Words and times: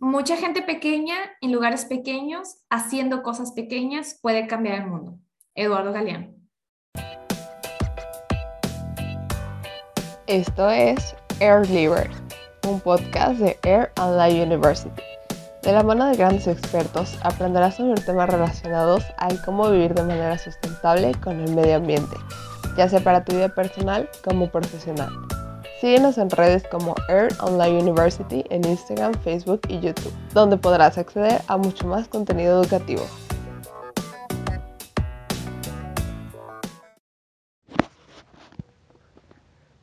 mucha 0.00 0.36
gente 0.36 0.62
pequeña 0.62 1.16
en 1.40 1.52
lugares 1.52 1.84
pequeños, 1.84 2.58
haciendo 2.70 3.22
cosas 3.22 3.52
pequeñas, 3.52 4.18
puede 4.20 4.46
cambiar 4.46 4.82
el 4.82 4.86
mundo. 4.86 5.18
Eduardo 5.54 5.92
Galeano. 5.92 6.34
Esto 10.26 10.68
es 10.70 11.14
Air 11.40 11.68
Liver, 11.70 12.10
un 12.68 12.80
podcast 12.80 13.38
de 13.38 13.58
Air 13.62 13.92
and 13.96 14.20
Life 14.20 14.42
University. 14.42 14.90
De 15.62 15.72
la 15.72 15.82
mano 15.82 16.06
de 16.06 16.16
grandes 16.16 16.46
expertos 16.46 17.18
aprenderás 17.22 17.76
sobre 17.76 18.00
temas 18.00 18.28
relacionados 18.28 19.04
a 19.18 19.28
cómo 19.44 19.70
vivir 19.70 19.94
de 19.94 20.02
manera 20.02 20.38
sustentable 20.38 21.12
con 21.22 21.40
el 21.40 21.54
medio 21.54 21.76
ambiente, 21.76 22.16
ya 22.76 22.88
sea 22.88 23.00
para 23.00 23.24
tu 23.24 23.34
vida 23.34 23.48
personal 23.48 24.08
como 24.24 24.50
profesional. 24.50 25.10
Síguenos 25.80 26.16
en 26.16 26.30
redes 26.30 26.62
como 26.68 26.94
Air 27.10 27.28
Online 27.42 27.82
University 27.82 28.46
en 28.48 28.66
Instagram, 28.66 29.12
Facebook 29.22 29.60
y 29.68 29.78
YouTube, 29.78 30.12
donde 30.32 30.56
podrás 30.56 30.96
acceder 30.96 31.42
a 31.48 31.58
mucho 31.58 31.86
más 31.86 32.08
contenido 32.08 32.62
educativo. 32.62 33.02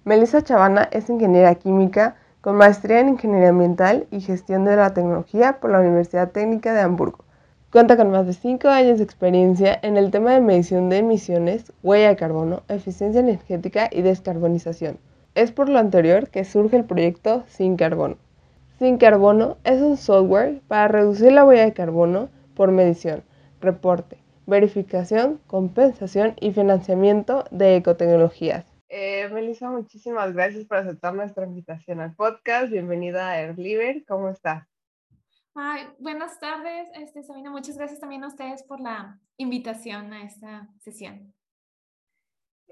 Melissa 0.03 0.43
Chavana 0.43 0.89
es 0.91 1.11
ingeniera 1.11 1.53
química 1.53 2.15
con 2.41 2.55
maestría 2.55 2.99
en 2.99 3.09
Ingeniería 3.09 3.49
Ambiental 3.49 4.07
y 4.09 4.19
Gestión 4.19 4.65
de 4.65 4.75
la 4.75 4.95
Tecnología 4.95 5.59
por 5.59 5.69
la 5.69 5.79
Universidad 5.79 6.31
Técnica 6.31 6.73
de 6.73 6.81
Hamburgo. 6.81 7.23
Cuenta 7.71 7.97
con 7.97 8.09
más 8.09 8.25
de 8.25 8.33
5 8.33 8.67
años 8.67 8.97
de 8.97 9.03
experiencia 9.03 9.77
en 9.83 9.97
el 9.97 10.09
tema 10.09 10.31
de 10.31 10.41
medición 10.41 10.89
de 10.89 10.97
emisiones, 10.97 11.71
huella 11.83 12.09
de 12.09 12.15
carbono, 12.15 12.63
eficiencia 12.67 13.21
energética 13.21 13.89
y 13.91 14.01
descarbonización. 14.01 14.97
Es 15.35 15.51
por 15.51 15.67
lo 15.67 15.79
anterior 15.79 16.29
que 16.29 16.45
surge 16.45 16.77
el 16.77 16.85
proyecto 16.85 17.43
Sin 17.47 17.75
Carbono. 17.75 18.17
Sin 18.77 18.97
Carbono 18.97 19.57
es 19.63 19.81
un 19.81 19.97
software 19.97 20.61
para 20.67 20.87
reducir 20.87 21.31
la 21.31 21.43
huella 21.43 21.65
de 21.65 21.73
carbono 21.73 22.29
por 22.55 22.71
medición, 22.71 23.23
reporte, 23.59 24.19
verificación, 24.45 25.39
compensación 25.47 26.35
y 26.39 26.51
financiamiento 26.51 27.45
de 27.49 27.77
ecotecnologías. 27.77 28.63
Eh, 28.89 29.27
Melissa, 29.29 29.71
muchísimas 29.71 30.33
gracias 30.33 30.65
por 30.65 30.77
aceptar 30.77 31.15
nuestra 31.15 31.47
invitación 31.47 31.99
al 31.99 32.13
podcast. 32.13 32.71
Bienvenida 32.71 33.29
a 33.29 33.31
AirLiver. 33.31 34.05
¿Cómo 34.05 34.29
estás? 34.29 34.67
Ay, 35.55 35.87
buenas 35.97 36.39
tardes, 36.39 36.89
este, 36.93 37.23
Sabina. 37.23 37.49
Muchas 37.49 37.75
gracias 37.75 37.99
también 37.99 38.23
a 38.23 38.27
ustedes 38.27 38.61
por 38.61 38.79
la 38.79 39.19
invitación 39.37 40.13
a 40.13 40.25
esta 40.25 40.69
sesión. 40.79 41.33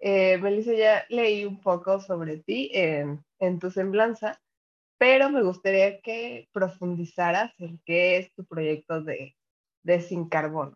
Eh, 0.03 0.39
Melissa, 0.39 0.73
ya 0.73 1.05
leí 1.09 1.45
un 1.45 1.61
poco 1.61 1.99
sobre 1.99 2.37
ti 2.37 2.71
en, 2.73 3.23
tu 3.59 3.69
semblanza, 3.69 4.41
pero 4.97 5.29
me 5.29 5.43
gustaría 5.43 6.01
que 6.01 6.49
profundizaras 6.51 7.53
en 7.59 7.79
qué 7.85 8.17
es 8.17 8.33
tu 8.33 8.43
proyecto 8.43 9.01
de, 9.01 9.35
Sin 10.01 10.27
Carbono. 10.27 10.75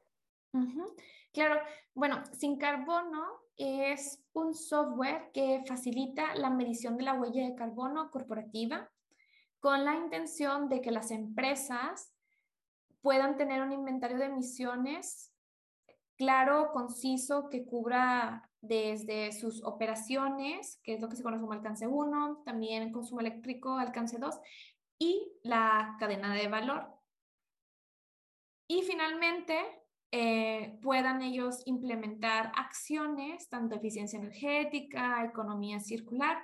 Claro, 1.34 1.59
bueno, 1.96 2.23
Sin 2.34 2.58
Carbono 2.58 3.26
es 3.58 4.23
un 4.34 4.53
software 4.53 5.31
que 5.34 5.64
facilita 5.66 6.36
la 6.36 6.52
medición 6.52 6.96
de 6.96 7.03
la 7.03 7.14
huella 7.16 7.48
de 7.48 7.56
carbono 7.56 8.12
corporativa 8.12 8.92
con 9.59 9.86
la 9.86 9.96
intención 9.96 10.70
de 10.70 10.81
que 10.81 10.92
las 10.92 11.09
empresas 11.09 12.14
puedan 13.02 13.38
tener 13.38 13.62
un 13.64 13.72
inventario 13.72 14.18
de 14.18 14.26
emisiones 14.26 15.34
claro, 16.18 16.72
conciso, 16.72 17.50
que 17.50 17.66
cubra 17.66 18.50
desde 18.62 19.32
sus 19.32 19.64
operaciones, 19.64 20.80
que 20.84 20.96
es 20.96 21.02
lo 21.02 21.10
que 21.10 21.16
se 21.16 21.24
conoce 21.24 21.42
como 21.42 21.54
alcance 21.54 21.88
1, 21.88 22.44
también 22.46 22.92
consumo 22.92 23.22
eléctrico, 23.22 23.78
alcance 23.78 24.18
2, 24.18 24.40
y 25.00 25.32
la 25.44 25.96
cadena 26.00 26.34
de 26.34 26.48
valor. 26.48 26.88
Y 28.68 28.82
finalmente, 28.82 29.60
eh, 30.12 30.80
puedan 30.82 31.22
ellos 31.22 31.62
implementar 31.66 32.52
acciones, 32.56 33.50
tanto 33.50 33.75
eficiencia 33.75 34.18
energética, 34.18 35.24
economía 35.25 35.80
circular, 35.80 36.42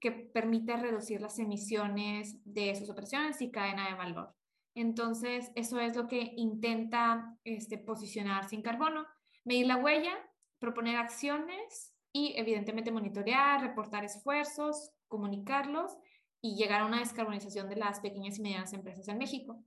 que 0.00 0.10
permite 0.10 0.76
reducir 0.76 1.20
las 1.20 1.38
emisiones 1.38 2.38
de 2.44 2.74
sus 2.74 2.90
operaciones 2.90 3.40
y 3.40 3.50
cadena 3.50 3.88
de 3.88 3.94
valor. 3.94 4.34
Entonces, 4.74 5.50
eso 5.54 5.78
es 5.80 5.96
lo 5.96 6.08
que 6.08 6.32
intenta 6.36 7.36
este, 7.44 7.78
posicionar 7.78 8.48
sin 8.48 8.62
carbono, 8.62 9.06
medir 9.44 9.66
la 9.66 9.76
huella, 9.76 10.14
proponer 10.58 10.96
acciones 10.96 11.94
y 12.12 12.34
evidentemente 12.36 12.90
monitorear, 12.90 13.60
reportar 13.60 14.04
esfuerzos, 14.04 14.90
comunicarlos 15.08 15.96
y 16.40 16.56
llegar 16.56 16.82
a 16.82 16.86
una 16.86 17.00
descarbonización 17.00 17.68
de 17.68 17.76
las 17.76 18.00
pequeñas 18.00 18.38
y 18.38 18.42
medianas 18.42 18.72
empresas 18.72 19.08
en 19.08 19.18
México. 19.18 19.62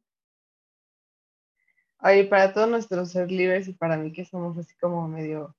Oye, 2.02 2.26
para 2.26 2.54
todos 2.54 2.70
nuestros 2.70 3.12
ser 3.12 3.32
libres 3.32 3.68
y 3.68 3.74
para 3.74 3.98
mí 3.98 4.12
que 4.12 4.26
somos 4.26 4.58
así 4.58 4.76
como 4.76 5.08
medio 5.08 5.56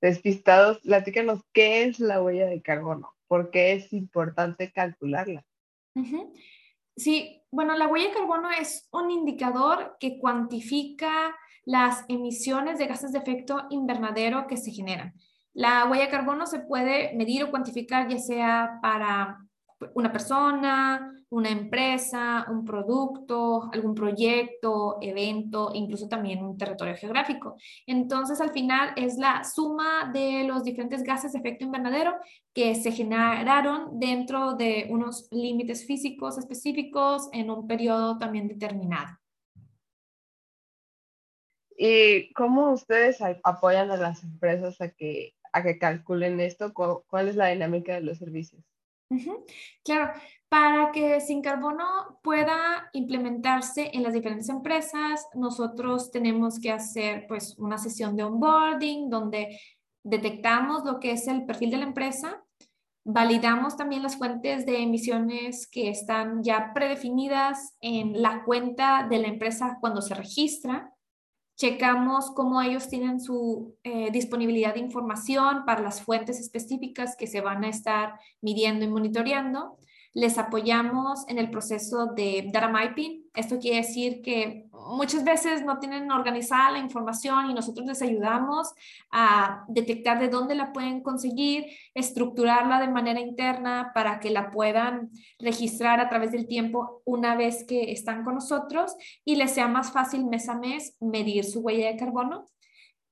despistados, 0.00 0.80
platícanos 0.80 1.42
qué 1.52 1.84
es 1.84 2.00
la 2.00 2.22
huella 2.22 2.46
de 2.46 2.60
carbono, 2.60 3.14
por 3.28 3.50
qué 3.50 3.72
es 3.72 3.92
importante 3.92 4.72
calcularla. 4.72 5.44
Sí, 6.96 7.42
bueno, 7.50 7.76
la 7.76 7.86
huella 7.88 8.08
de 8.08 8.14
carbono 8.14 8.50
es 8.50 8.88
un 8.90 9.10
indicador 9.10 9.96
que 10.00 10.18
cuantifica 10.18 11.36
las 11.64 12.04
emisiones 12.08 12.78
de 12.78 12.86
gases 12.86 13.12
de 13.12 13.18
efecto 13.18 13.66
invernadero 13.70 14.46
que 14.46 14.56
se 14.56 14.70
generan. 14.70 15.14
La 15.52 15.84
huella 15.86 16.04
de 16.04 16.10
carbono 16.10 16.46
se 16.46 16.60
puede 16.60 17.14
medir 17.14 17.44
o 17.44 17.50
cuantificar 17.50 18.08
ya 18.08 18.18
sea 18.18 18.78
para 18.80 19.38
una 19.94 20.10
persona, 20.10 21.12
una 21.30 21.50
empresa, 21.50 22.46
un 22.48 22.64
producto, 22.64 23.68
algún 23.72 23.94
proyecto, 23.94 24.98
evento, 25.00 25.70
incluso 25.74 26.08
también 26.08 26.44
un 26.44 26.56
territorio 26.56 26.94
geográfico. 26.94 27.56
Entonces, 27.86 28.40
al 28.40 28.52
final 28.52 28.90
es 28.96 29.16
la 29.16 29.42
suma 29.42 30.10
de 30.12 30.44
los 30.44 30.62
diferentes 30.62 31.02
gases 31.02 31.32
de 31.32 31.40
efecto 31.40 31.64
invernadero 31.64 32.14
que 32.54 32.74
se 32.74 32.92
generaron 32.92 33.98
dentro 33.98 34.54
de 34.54 34.86
unos 34.88 35.28
límites 35.32 35.84
físicos 35.86 36.38
específicos 36.38 37.28
en 37.32 37.50
un 37.50 37.66
periodo 37.66 38.18
también 38.18 38.46
determinado. 38.46 39.18
¿Y 41.76 42.32
cómo 42.32 42.72
ustedes 42.72 43.18
apoyan 43.42 43.90
a 43.90 43.96
las 43.96 44.22
empresas 44.22 44.80
a 44.80 44.90
que, 44.90 45.34
a 45.52 45.62
que 45.62 45.78
calculen 45.78 46.40
esto? 46.40 46.72
¿Cuál 46.72 47.28
es 47.28 47.36
la 47.36 47.48
dinámica 47.48 47.94
de 47.94 48.00
los 48.00 48.16
servicios? 48.16 48.64
Claro, 49.84 50.12
para 50.48 50.90
que 50.92 51.20
Sin 51.20 51.42
Carbono 51.42 52.18
pueda 52.22 52.90
implementarse 52.92 53.90
en 53.92 54.02
las 54.02 54.12
diferentes 54.12 54.48
empresas, 54.48 55.26
nosotros 55.34 56.10
tenemos 56.10 56.58
que 56.58 56.72
hacer 56.72 57.26
pues 57.28 57.56
una 57.58 57.78
sesión 57.78 58.16
de 58.16 58.24
onboarding 58.24 59.08
donde 59.08 59.58
detectamos 60.02 60.84
lo 60.84 61.00
que 61.00 61.12
es 61.12 61.26
el 61.28 61.44
perfil 61.44 61.70
de 61.70 61.78
la 61.78 61.84
empresa, 61.84 62.42
validamos 63.04 63.76
también 63.76 64.02
las 64.02 64.16
fuentes 64.16 64.66
de 64.66 64.82
emisiones 64.82 65.68
que 65.68 65.88
están 65.88 66.42
ya 66.42 66.72
predefinidas 66.74 67.76
en 67.80 68.20
la 68.20 68.44
cuenta 68.44 69.06
de 69.08 69.18
la 69.18 69.28
empresa 69.28 69.78
cuando 69.80 70.02
se 70.02 70.14
registra 70.14 70.92
checamos 71.56 72.30
cómo 72.30 72.60
ellos 72.60 72.88
tienen 72.88 73.20
su 73.20 73.76
eh, 73.82 74.10
disponibilidad 74.12 74.74
de 74.74 74.80
información 74.80 75.64
para 75.64 75.82
las 75.82 76.02
fuentes 76.02 76.38
específicas 76.38 77.16
que 77.16 77.26
se 77.26 77.40
van 77.40 77.64
a 77.64 77.68
estar 77.68 78.14
midiendo 78.40 78.84
y 78.84 78.88
monitoreando 78.88 79.78
les 80.16 80.38
apoyamos 80.38 81.28
en 81.28 81.38
el 81.38 81.50
proceso 81.50 82.06
de 82.06 82.48
data 82.50 82.68
mapping. 82.68 83.26
Esto 83.34 83.58
quiere 83.58 83.76
decir 83.76 84.22
que 84.22 84.65
muchas 84.86 85.24
veces 85.24 85.64
no 85.64 85.78
tienen 85.78 86.10
organizada 86.10 86.70
la 86.70 86.78
información 86.78 87.50
y 87.50 87.54
nosotros 87.54 87.86
les 87.86 88.02
ayudamos 88.02 88.72
a 89.10 89.64
detectar 89.68 90.18
de 90.18 90.28
dónde 90.28 90.54
la 90.54 90.72
pueden 90.72 91.02
conseguir, 91.02 91.66
estructurarla 91.94 92.80
de 92.80 92.88
manera 92.88 93.20
interna 93.20 93.92
para 93.94 94.20
que 94.20 94.30
la 94.30 94.50
puedan 94.50 95.10
registrar 95.38 96.00
a 96.00 96.08
través 96.08 96.32
del 96.32 96.46
tiempo 96.46 97.02
una 97.04 97.36
vez 97.36 97.64
que 97.64 97.92
están 97.92 98.24
con 98.24 98.34
nosotros 98.34 98.96
y 99.24 99.36
les 99.36 99.52
sea 99.52 99.68
más 99.68 99.92
fácil 99.92 100.26
mes 100.26 100.48
a 100.48 100.58
mes 100.58 100.96
medir 101.00 101.44
su 101.44 101.60
huella 101.60 101.88
de 101.88 101.96
carbono. 101.96 102.46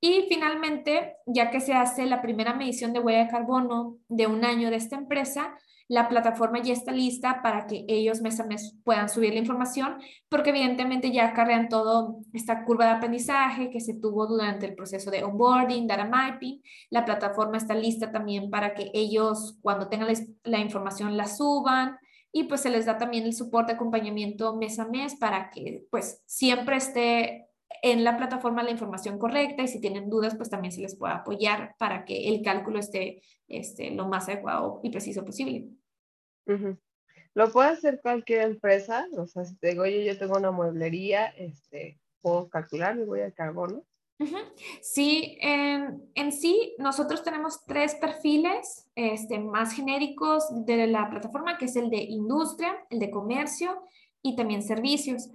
Y 0.01 0.27
finalmente, 0.29 1.17
ya 1.25 1.51
que 1.51 1.61
se 1.61 1.73
hace 1.73 2.05
la 2.05 2.21
primera 2.21 2.53
medición 2.53 2.93
de 2.93 3.01
huella 3.01 3.25
de 3.25 3.31
carbono 3.31 3.97
de 4.09 4.27
un 4.27 4.45
año 4.45 4.69
de 4.69 4.77
esta 4.77 4.97
empresa, 4.97 5.57
la 5.89 6.09
plataforma 6.09 6.63
ya 6.63 6.73
está 6.73 6.93
lista 6.93 7.41
para 7.43 7.67
que 7.67 7.85
ellos 7.89 8.23
mes 8.23 8.41
a 8.41 8.45
mes 8.45 8.77
puedan 8.85 9.09
subir 9.09 9.35
la 9.35 9.41
información, 9.41 9.99
porque 10.29 10.51
evidentemente 10.51 11.13
ya 11.13 11.29
acarrean 11.29 11.69
todo 11.69 12.21
esta 12.33 12.65
curva 12.65 12.87
de 12.87 12.93
aprendizaje 12.93 13.71
que 13.71 13.81
se 13.81 13.95
tuvo 13.95 14.27
durante 14.27 14.67
el 14.67 14.75
proceso 14.75 15.11
de 15.11 15.25
onboarding, 15.25 15.87
data 15.87 16.07
mapping. 16.07 16.63
La 16.91 17.05
plataforma 17.05 17.59
está 17.59 17.75
lista 17.75 18.11
también 18.13 18.51
para 18.51 18.75
que 18.75 18.91
ellos, 18.95 19.59
cuando 19.61 19.89
tengan 19.89 20.09
la, 20.45 20.59
información, 20.59 21.17
la 21.17 21.27
suban 21.27 21.99
y 22.33 22.45
pues 22.45 22.63
se 22.63 22.71
les 22.71 22.87
da 22.87 22.97
también 22.97 23.25
el 23.25 23.35
soporte, 23.35 23.73
acompañamiento 23.73 24.57
mes 24.57 24.79
a 24.79 24.87
mes 24.89 25.15
para 25.17 25.51
que 25.51 25.87
pues 25.91 26.23
siempre 26.27 26.77
esté 26.77 27.49
en 27.83 28.03
la 28.03 28.17
plataforma 28.17 28.63
la 28.63 28.71
información 28.71 29.19
correcta 29.19 29.63
y 29.63 29.69
si 29.69 29.81
tienen 29.81 30.09
dudas, 30.09 30.35
pues 30.37 30.49
también 30.49 30.73
se 30.73 30.81
les 30.81 30.97
puede 30.97 31.15
apoyar 31.15 31.75
para 31.79 32.05
que 32.05 32.29
el 32.29 32.43
cálculo 32.43 32.79
esté 32.79 33.23
este, 33.49 33.91
lo 33.91 34.09
más 34.09 34.29
adecuado 34.29 34.81
y 34.83 34.91
preciso 34.91 35.25
posible. 35.25 35.69
lo 37.35 37.53
puede 37.53 37.69
hacer 37.69 38.01
cualquier 38.01 38.43
empresa, 38.43 39.07
o 39.19 39.27
sea, 39.27 39.45
si 39.45 39.57
te 39.57 39.69
digo, 39.69 39.83
oye, 39.83 40.05
yo 40.05 40.19
tengo 40.19 40.39
una 40.39 40.51
mueblería, 40.51 41.27
este, 41.27 42.01
puedo 42.23 42.49
calcular 42.49 42.97
mi 42.97 43.05
huella 43.05 43.27
de 43.27 43.35
carbono. 43.35 43.85
Sí, 44.81 45.37
en 45.41 46.33
sí 46.33 46.75
nosotros 46.79 47.23
tenemos 47.25 47.65
tres 47.67 47.97
perfiles 47.97 48.89
este, 48.95 49.41
más 49.41 49.75
genéricos 49.75 50.45
de 50.65 50.87
la 50.87 51.11
plataforma, 51.11 51.59
que 51.59 51.65
es 51.67 51.77
el 51.77 51.91
de 51.91 51.99
industria, 51.99 52.75
el 52.91 53.01
de 53.01 53.11
comercio 53.11 53.83
y 54.23 54.37
también 54.37 54.63
servicios 54.63 55.31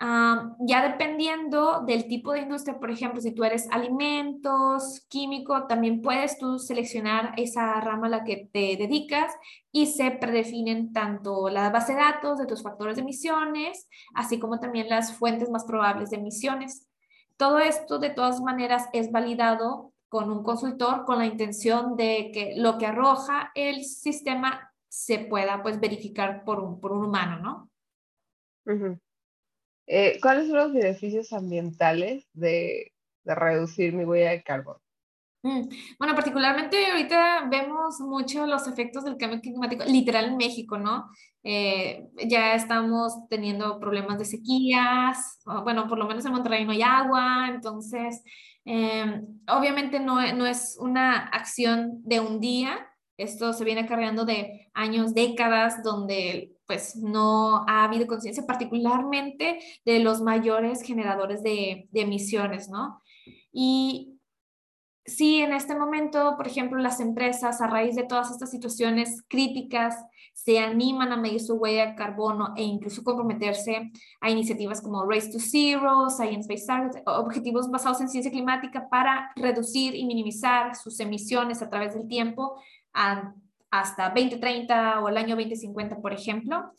ya 0.00 0.88
dependiendo 0.88 1.82
del 1.86 2.08
tipo 2.08 2.32
de 2.32 2.40
industria, 2.40 2.78
por 2.78 2.90
ejemplo, 2.90 3.20
si 3.20 3.32
tú 3.32 3.44
eres 3.44 3.68
alimentos, 3.70 5.06
químico, 5.08 5.66
también 5.66 6.02
puedes 6.02 6.36
tú 6.36 6.58
seleccionar 6.58 7.32
esa 7.36 7.80
rama 7.80 8.08
a 8.08 8.10
la 8.10 8.24
que 8.24 8.48
te 8.52 8.76
dedicas 8.76 9.32
y 9.70 9.86
se 9.86 10.10
predefinen 10.10 10.92
tanto 10.92 11.48
la 11.48 11.70
base 11.70 11.94
de 11.94 12.00
datos 12.00 12.38
de 12.38 12.46
tus 12.46 12.62
factores 12.62 12.96
de 12.96 13.02
emisiones, 13.02 13.88
así 14.14 14.38
como 14.40 14.58
también 14.58 14.88
las 14.88 15.16
fuentes 15.16 15.48
más 15.50 15.64
probables 15.64 16.10
de 16.10 16.16
emisiones. 16.16 16.88
Todo 17.36 17.58
esto, 17.58 17.98
de 17.98 18.10
todas 18.10 18.40
maneras, 18.40 18.88
es 18.92 19.12
validado 19.12 19.92
con 20.08 20.30
un 20.30 20.42
consultor 20.42 21.04
con 21.04 21.18
la 21.18 21.26
intención 21.26 21.96
de 21.96 22.30
que 22.32 22.54
lo 22.56 22.78
que 22.78 22.86
arroja 22.86 23.52
el 23.54 23.84
sistema 23.84 24.72
se 24.88 25.18
pueda 25.18 25.62
pues 25.62 25.80
verificar 25.80 26.44
por 26.44 26.60
un, 26.60 26.80
por 26.80 26.92
un 26.92 27.04
humano, 27.04 27.40
¿no? 27.40 27.70
Eh, 29.86 30.18
¿Cuáles 30.20 30.48
son 30.48 30.56
los 30.56 30.72
beneficios 30.72 31.32
ambientales 31.32 32.26
de, 32.32 32.92
reducir 33.24 33.92
mi 33.94 34.04
huella 34.04 34.30
de 34.30 34.42
carbono? 34.42 34.80
Mm, 35.42 35.68
bueno, 35.98 36.14
particularmente 36.14 36.86
ahorita 36.86 37.48
vemos 37.50 38.00
mucho 38.00 38.46
los 38.46 38.66
efectos 38.66 39.04
del 39.04 39.16
cambio 39.16 39.40
climático, 39.40 39.84
literal 39.84 40.26
en 40.26 40.36
México, 40.36 40.78
¿no? 40.78 41.10
Eh, 41.42 42.06
ya 42.26 42.54
estamos 42.54 43.12
teniendo 43.28 43.78
problemas 43.78 44.18
de 44.18 44.24
sequías, 44.24 45.40
bueno, 45.62 45.86
por 45.86 45.98
lo 45.98 46.06
menos 46.06 46.24
en 46.24 46.32
Monterrey 46.32 46.64
no 46.64 46.72
hay 46.72 46.82
agua, 46.82 47.48
entonces, 47.50 48.22
em, 48.64 49.26
obviamente 49.46 50.00
no, 50.00 50.14
no 50.34 50.46
es 50.46 50.78
una 50.80 51.18
acción 51.28 52.02
de 52.04 52.20
un 52.20 52.40
día, 52.40 52.88
esto 53.18 53.52
se 53.52 53.64
viene 53.64 53.82
acarreando 53.82 54.24
de 54.24 54.70
años, 54.72 55.14
décadas, 55.14 55.82
donde 55.82 56.53
pues 56.66 56.96
no 56.96 57.64
ha 57.68 57.84
habido 57.84 58.06
conciencia 58.06 58.44
particularmente 58.46 59.58
de 59.84 59.98
los 60.00 60.22
mayores 60.22 60.82
generadores 60.82 61.42
de, 61.42 61.88
emisiones, 61.92 62.68
¿no? 62.68 63.02
Y 63.52 64.18
sí, 65.04 65.40
en 65.40 65.52
este 65.52 65.74
momento, 65.74 66.34
por 66.36 66.46
ejemplo, 66.46 66.78
las 66.80 67.00
empresas 67.00 67.60
a 67.60 67.66
raíz 67.66 67.94
de 67.94 68.04
todas 68.04 68.30
estas 68.30 68.50
situaciones 68.50 69.22
críticas 69.28 69.96
se 70.32 70.58
animan 70.58 71.12
a 71.12 71.16
medir 71.16 71.40
su 71.40 71.54
huella 71.54 71.86
de 71.86 71.94
carbono 71.94 72.54
e 72.56 72.62
incluso 72.62 73.04
comprometerse 73.04 73.92
a 74.20 74.30
iniciativas 74.30 74.82
como 74.82 75.08
Race 75.08 75.30
to 75.30 75.38
Zero, 75.38 76.10
Science 76.10 76.48
Based 76.48 76.66
Targets, 76.66 77.02
objetivos 77.06 77.70
basados 77.70 78.00
en 78.00 78.08
ciencia 78.08 78.32
climática 78.32 78.88
para 78.88 79.30
reducir 79.36 79.94
y 79.94 80.04
minimizar 80.04 80.74
sus 80.74 80.98
emisiones 80.98 81.62
a 81.62 81.70
través 81.70 81.94
del 81.94 82.08
tiempo 82.08 82.60
hasta 83.80 84.10
2030 84.10 85.00
o 85.00 85.08
el 85.08 85.16
año 85.16 85.34
2050, 85.34 86.00
por 86.00 86.12
ejemplo, 86.12 86.72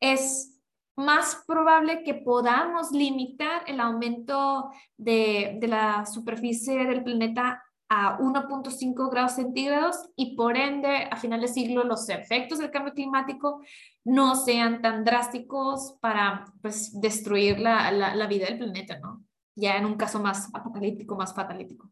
es 0.00 0.60
más 0.94 1.42
probable 1.46 2.02
que 2.02 2.14
podamos 2.14 2.92
limitar 2.92 3.62
el 3.66 3.80
aumento 3.80 4.70
de, 4.98 5.56
de 5.58 5.68
la 5.68 6.04
superficie 6.04 6.84
del 6.84 7.02
planeta 7.02 7.62
a 7.88 8.18
1.5 8.18 9.10
grados 9.10 9.32
centígrados 9.32 10.10
y 10.14 10.36
por 10.36 10.56
ende 10.56 11.08
a 11.10 11.16
final 11.16 11.40
de 11.40 11.48
siglo 11.48 11.84
los 11.84 12.08
efectos 12.08 12.58
del 12.58 12.70
cambio 12.70 12.92
climático 12.92 13.62
no 14.04 14.34
sean 14.34 14.82
tan 14.82 15.04
drásticos 15.04 15.96
para 16.00 16.44
pues, 16.60 17.00
destruir 17.00 17.60
la, 17.60 17.90
la, 17.92 18.14
la 18.14 18.26
vida 18.26 18.46
del 18.46 18.58
planeta, 18.58 18.98
¿no? 18.98 19.24
Ya 19.54 19.78
en 19.78 19.86
un 19.86 19.96
caso 19.96 20.20
más 20.20 20.50
apocalíptico, 20.54 21.16
más 21.16 21.34
fatalítico. 21.34 21.90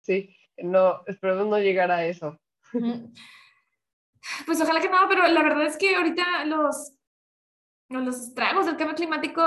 Sí, 0.00 0.34
no, 0.56 1.02
espero 1.06 1.44
no 1.44 1.58
llegar 1.58 1.92
a 1.92 2.04
eso. 2.04 2.36
Pues 4.46 4.60
ojalá 4.60 4.80
que 4.80 4.90
no, 4.90 4.98
pero 5.08 5.26
la 5.26 5.42
verdad 5.42 5.66
es 5.66 5.76
que 5.76 5.96
ahorita 5.96 6.44
los, 6.44 6.92
los 7.88 8.16
estragos 8.16 8.66
del 8.66 8.76
cambio 8.76 8.96
climático 8.96 9.42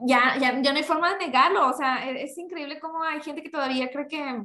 ya, 0.00 0.36
ya, 0.40 0.60
ya 0.60 0.72
no 0.72 0.78
hay 0.78 0.82
forma 0.82 1.12
de 1.12 1.26
negarlo. 1.26 1.68
O 1.68 1.72
sea, 1.72 2.10
e, 2.10 2.24
es, 2.24 2.36
increíble 2.38 2.80
cómo 2.80 3.02
hay 3.02 3.20
gente 3.20 3.42
que 3.42 3.50
todavía 3.50 3.90
cree 3.90 4.08
que, 4.08 4.42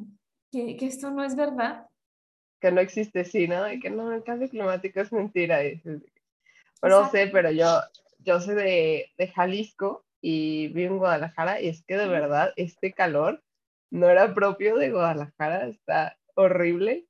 que, 0.51 0.77
que, 0.77 0.85
esto 0.85 1.09
no 1.11 1.23
es 1.23 1.35
verdad. 1.35 1.87
Que 2.59 2.71
no 2.71 2.81
existe, 2.81 3.23
sí, 3.25 3.47
¿no? 3.47 3.71
Y 3.71 3.79
que 3.79 3.89
no, 3.89 4.11
el 4.11 4.23
cambio 4.23 4.49
climático 4.49 4.99
es 4.99 5.11
mentira. 5.11 5.59
Bueno, 6.81 7.01
no 7.01 7.09
sé, 7.09 7.27
pero 7.27 7.51
yo, 7.51 7.79
yo 8.19 8.39
soy 8.39 8.55
de, 8.55 9.11
de 9.17 9.27
Jalisco 9.27 10.05
y 10.21 10.67
vivo 10.69 10.93
en 10.93 10.99
Guadalajara 10.99 11.61
y 11.61 11.69
es 11.69 11.83
que 11.83 11.97
de 11.97 12.07
verdad 12.07 12.53
este 12.55 12.93
calor 12.93 13.43
no 13.89 14.07
era 14.09 14.33
propio 14.33 14.77
de 14.77 14.91
Guadalajara, 14.91 15.67
está 15.67 16.17
horrible. 16.35 17.07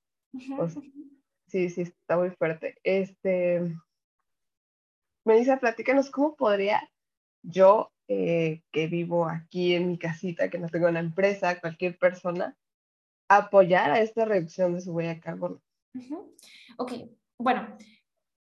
Sí, 1.48 1.70
sí, 1.70 1.82
está 1.82 2.18
muy 2.18 2.32
fuerte. 2.32 2.76
Este, 2.84 3.76
Melissa, 5.26 5.60
platícanos 5.60 6.10
cómo 6.10 6.36
podría 6.36 6.90
yo, 7.44 7.92
eh, 8.08 8.62
que 8.72 8.88
vivo 8.88 9.28
aquí 9.28 9.74
en 9.74 9.88
mi 9.88 9.98
casita, 9.98 10.50
que 10.50 10.60
no 10.60 10.70
tengo 10.70 10.88
una 10.88 11.00
empresa, 11.00 11.60
cualquier 11.60 11.98
persona, 11.98 12.58
apoyar 13.30 13.92
a 13.92 14.02
esta 14.02 14.26
reducción 14.26 14.74
de 14.74 14.82
su 14.82 14.92
huella 14.92 15.16
de 15.16 15.20
carbono. 15.20 15.62
Ok, 16.78 16.94
bueno, 17.38 17.78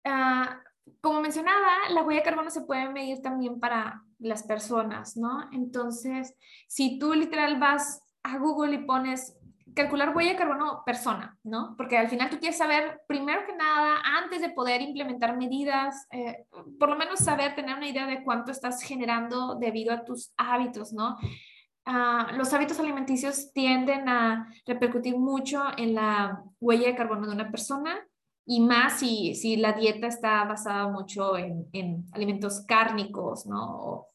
ah, 0.05 0.61
como 1.01 1.21
mencionaba, 1.21 1.89
la 1.91 2.03
huella 2.03 2.21
de 2.21 2.25
carbono 2.25 2.51
se 2.51 2.63
puede 2.63 2.89
medir 2.91 3.23
también 3.23 3.59
para 3.59 4.03
las 4.19 4.43
personas, 4.43 5.17
¿no? 5.17 5.51
Entonces, 5.53 6.35
si 6.69 6.99
tú 6.99 7.15
literal 7.15 7.59
vas 7.59 8.03
a 8.23 8.39
Google 8.39 8.75
y 8.75 8.85
pones 8.85 9.37
calcular 9.75 10.15
huella 10.15 10.33
de 10.33 10.37
carbono 10.37 10.83
persona, 10.85 11.37
¿no? 11.43 11.75
Porque 11.77 11.99
al 11.99 12.09
final 12.09 12.31
tú 12.31 12.39
quieres 12.39 12.59
saber, 12.59 13.03
primero 13.07 13.45
que 13.47 13.55
nada, 13.55 14.01
antes 14.23 14.41
de 14.41 14.51
poder 14.51 14.81
implementar 14.81 15.37
medidas, 15.37 16.07
eh, 16.11 16.47
por 16.79 16.89
lo 16.89 16.97
menos 16.97 17.21
saber, 17.21 17.55
tener 17.55 17.77
una 17.77 17.89
idea 17.89 18.07
de 18.07 18.23
cuánto 18.23 18.53
estás 18.53 18.83
generando 18.83 19.57
debido 19.57 19.93
a 19.93 20.05
tus 20.05 20.33
hábitos, 20.37 20.93
¿no? 20.93 21.17
Ah, 21.85 22.33
los 22.37 22.53
hábitos 22.55 22.81
alimenticios 22.81 23.53
tienden 23.53 24.09
a 24.09 24.49
repercutir 24.65 25.19
mucho 25.19 25.63
en 25.77 25.95
la 25.95 26.43
huella 26.61 26.87
de 26.87 26.97
carbono 26.97 27.27
de 27.27 27.35
una 27.35 27.51
persona 27.51 28.07
y 28.47 28.61
más 28.61 29.01
si, 29.01 29.35
si 29.35 29.57
la 29.57 29.73
dieta 29.73 30.07
está 30.07 30.45
basada 30.45 30.89
mucho 30.89 31.37
en, 31.37 31.67
en 31.73 32.05
alimentos 32.13 32.65
cárnicos, 32.67 33.47
¿no? 33.47 34.07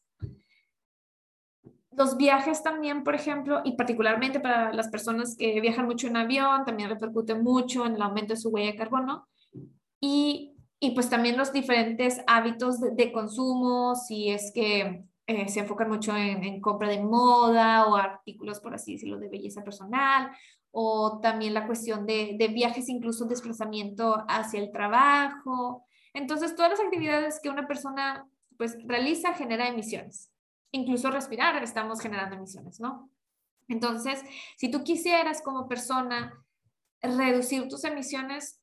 Los 2.00 2.16
viajes 2.16 2.62
también, 2.62 3.04
por 3.04 3.14
ejemplo, 3.14 3.60
y 3.62 3.72
particularmente 3.72 4.40
para 4.40 4.72
las 4.72 4.88
personas 4.88 5.36
que 5.36 5.60
viajan 5.60 5.84
mucho 5.84 6.06
en 6.06 6.16
avión, 6.16 6.64
también 6.64 6.88
repercute 6.88 7.34
mucho 7.34 7.84
en 7.84 7.96
el 7.96 8.00
aumento 8.00 8.32
de 8.32 8.40
su 8.40 8.48
huella 8.48 8.70
de 8.70 8.78
carbono. 8.78 9.28
Y, 10.00 10.54
y 10.78 10.92
pues 10.92 11.10
también 11.10 11.36
los 11.36 11.52
diferentes 11.52 12.22
hábitos 12.26 12.80
de, 12.80 13.12
consumo, 13.12 13.96
si 13.96 14.30
es 14.30 14.50
que 14.54 15.04
eh, 15.26 15.48
se 15.50 15.60
enfocan 15.60 15.90
mucho 15.90 16.16
en, 16.16 16.42
en, 16.42 16.62
compra 16.62 16.88
de 16.88 17.02
moda 17.02 17.86
o 17.86 17.96
artículos, 17.96 18.60
por 18.60 18.72
así 18.72 18.94
decirlo, 18.94 19.18
de 19.18 19.28
belleza 19.28 19.62
personal, 19.62 20.30
o 20.70 21.20
también 21.20 21.52
la 21.52 21.66
cuestión 21.66 22.06
de, 22.06 22.34
de 22.38 22.48
viajes, 22.48 22.88
incluso 22.88 23.26
desplazamiento 23.26 24.24
hacia 24.26 24.58
el 24.58 24.72
trabajo. 24.72 25.84
Entonces, 26.14 26.56
todas 26.56 26.70
las 26.70 26.80
actividades 26.80 27.40
que 27.42 27.50
una 27.50 27.68
persona 27.68 28.26
pues 28.56 28.78
realiza 28.86 29.34
genera 29.34 29.68
emisiones 29.68 30.29
incluso 30.72 31.10
respirar 31.10 31.62
estamos 31.62 32.00
generando 32.00 32.36
emisiones, 32.36 32.80
¿no? 32.80 33.10
Entonces, 33.68 34.22
si 34.56 34.70
tú 34.70 34.82
quisieras 34.82 35.42
como 35.42 35.68
persona 35.68 36.44
reducir 37.00 37.68
tus 37.68 37.84
emisiones, 37.84 38.60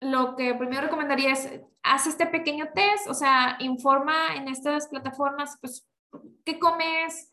lo 0.00 0.34
que 0.34 0.54
primero 0.54 0.82
recomendaría 0.82 1.32
es, 1.32 1.60
haz 1.82 2.06
este 2.06 2.26
pequeño 2.26 2.70
test, 2.74 3.06
o 3.08 3.14
sea, 3.14 3.56
informa 3.60 4.34
en 4.34 4.48
estas 4.48 4.88
plataformas, 4.88 5.58
pues, 5.60 5.86
qué 6.44 6.58
comes, 6.58 7.30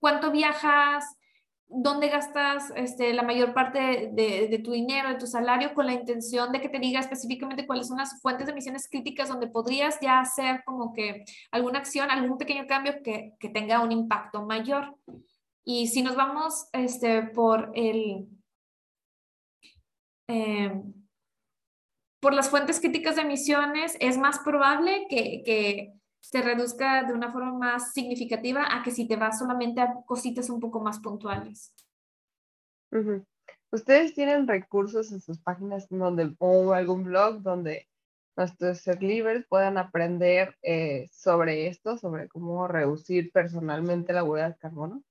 cuánto 0.00 0.32
viajas, 0.32 1.04
dónde 1.74 2.08
gastas 2.08 2.72
este, 2.76 3.12
la 3.12 3.22
mayor 3.22 3.54
parte 3.54 4.10
de, 4.12 4.60
tu 4.62 4.72
dinero, 4.72 5.08
de 5.08 5.16
tu 5.16 5.26
salario, 5.26 5.74
con 5.74 5.86
la 5.86 5.92
intención 5.92 6.52
de 6.52 6.60
que 6.60 6.68
te 6.68 6.78
diga 6.78 7.00
específicamente 7.00 7.66
cuáles 7.66 7.88
son 7.88 7.98
las 7.98 8.20
fuentes 8.20 8.46
de 8.46 8.52
emisiones 8.52 8.88
críticas 8.88 9.28
donde 9.28 9.48
podrías 9.48 9.98
ya 10.00 10.20
hacer 10.20 10.62
como 10.64 10.92
que 10.92 11.24
alguna 11.50 11.78
acción, 11.78 12.10
algún 12.10 12.38
pequeño 12.38 12.66
cambio 12.66 13.02
que, 13.02 13.34
tenga 13.52 13.80
un 13.80 13.92
impacto 13.92 14.44
mayor. 14.44 14.96
Y 15.64 15.88
si 15.88 16.02
nos 16.02 16.16
vamos 16.16 16.68
este, 16.72 17.22
por 17.22 17.72
el... 17.74 18.28
Em, 20.28 20.94
por 22.20 22.34
las 22.34 22.48
fuentes 22.48 22.78
críticas 22.78 23.16
de 23.16 23.22
emisiones, 23.22 23.96
es 23.98 24.16
más 24.16 24.38
probable 24.38 25.06
que, 25.08 25.42
que 25.44 25.92
se 26.22 26.40
reduzca 26.40 27.02
de 27.02 27.12
una 27.12 27.32
forma 27.32 27.52
más 27.52 27.92
significativa 27.92 28.64
a 28.70 28.82
que 28.82 28.92
si 28.92 29.08
te 29.08 29.16
vas 29.16 29.38
solamente 29.38 29.80
a 29.80 29.92
cositas 30.06 30.48
un 30.48 30.60
poco 30.60 30.80
más 30.80 31.00
puntuales. 31.00 31.74
¿Ustedes 33.72 34.14
tienen 34.14 34.46
recursos 34.46 35.10
en 35.12 35.20
sus 35.20 35.40
páginas 35.40 35.88
donde, 35.90 36.34
o 36.38 36.72
algún 36.72 37.04
blog 37.04 37.42
donde 37.42 37.88
nuestros 38.36 38.78
ser 38.78 39.02
libres 39.02 39.44
puedan 39.48 39.76
aprender 39.78 40.56
eh, 40.62 41.08
sobre 41.10 41.66
esto, 41.66 41.98
sobre 41.98 42.28
cómo 42.28 42.68
reducir 42.68 43.32
personalmente 43.32 44.12
la 44.12 44.22
huella 44.24 44.50
de 44.50 44.56
carbono? 44.56 45.02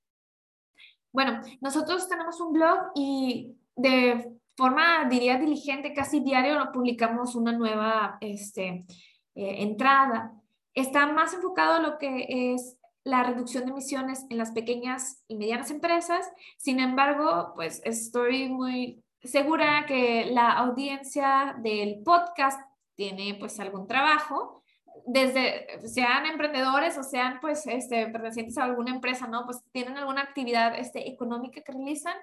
Bueno, 1.12 1.42
nosotros 1.60 2.08
tenemos 2.08 2.40
un 2.40 2.54
blog 2.54 2.90
y 2.94 3.54
de 3.76 4.38
forma, 4.56 5.06
diría, 5.10 5.38
diligente, 5.38 5.92
casi 5.92 6.20
diario, 6.20 6.70
publicamos 6.72 7.34
una 7.34 7.52
nueva 7.52 8.16
este, 8.20 8.86
eh, 9.34 9.62
entrada. 9.62 10.41
Está 10.74 11.06
más 11.06 11.34
enfocado 11.34 11.82
lo 11.82 11.98
que 11.98 12.54
es 12.54 12.78
la 13.04 13.24
reducción 13.24 13.64
de 13.64 13.72
emisiones 13.72 14.26
en 14.30 14.38
las 14.38 14.52
pequeñas 14.52 15.22
y 15.28 15.36
medianas 15.36 15.70
empresas. 15.70 16.30
Sin 16.56 16.80
embargo, 16.80 17.52
pues 17.54 17.82
estoy 17.84 18.48
muy 18.48 19.02
segura 19.22 19.84
que 19.86 20.26
la 20.26 20.52
audiencia 20.52 21.56
del 21.60 22.02
podcast 22.04 22.60
tiene 22.94 23.34
pues 23.38 23.58
algún 23.60 23.86
trabajo, 23.86 24.62
desde 25.06 25.66
sean 25.88 26.26
emprendedores 26.26 26.96
o 26.98 27.02
sean 27.02 27.38
pues 27.40 27.66
este, 27.66 28.06
pertenecientes 28.06 28.58
a 28.58 28.64
alguna 28.64 28.92
empresa, 28.92 29.26
¿no? 29.26 29.44
Pues 29.44 29.62
tienen 29.72 29.96
alguna 29.96 30.22
actividad 30.22 30.78
este, 30.78 31.08
económica 31.08 31.62
que 31.62 31.72
realizan 31.72 32.14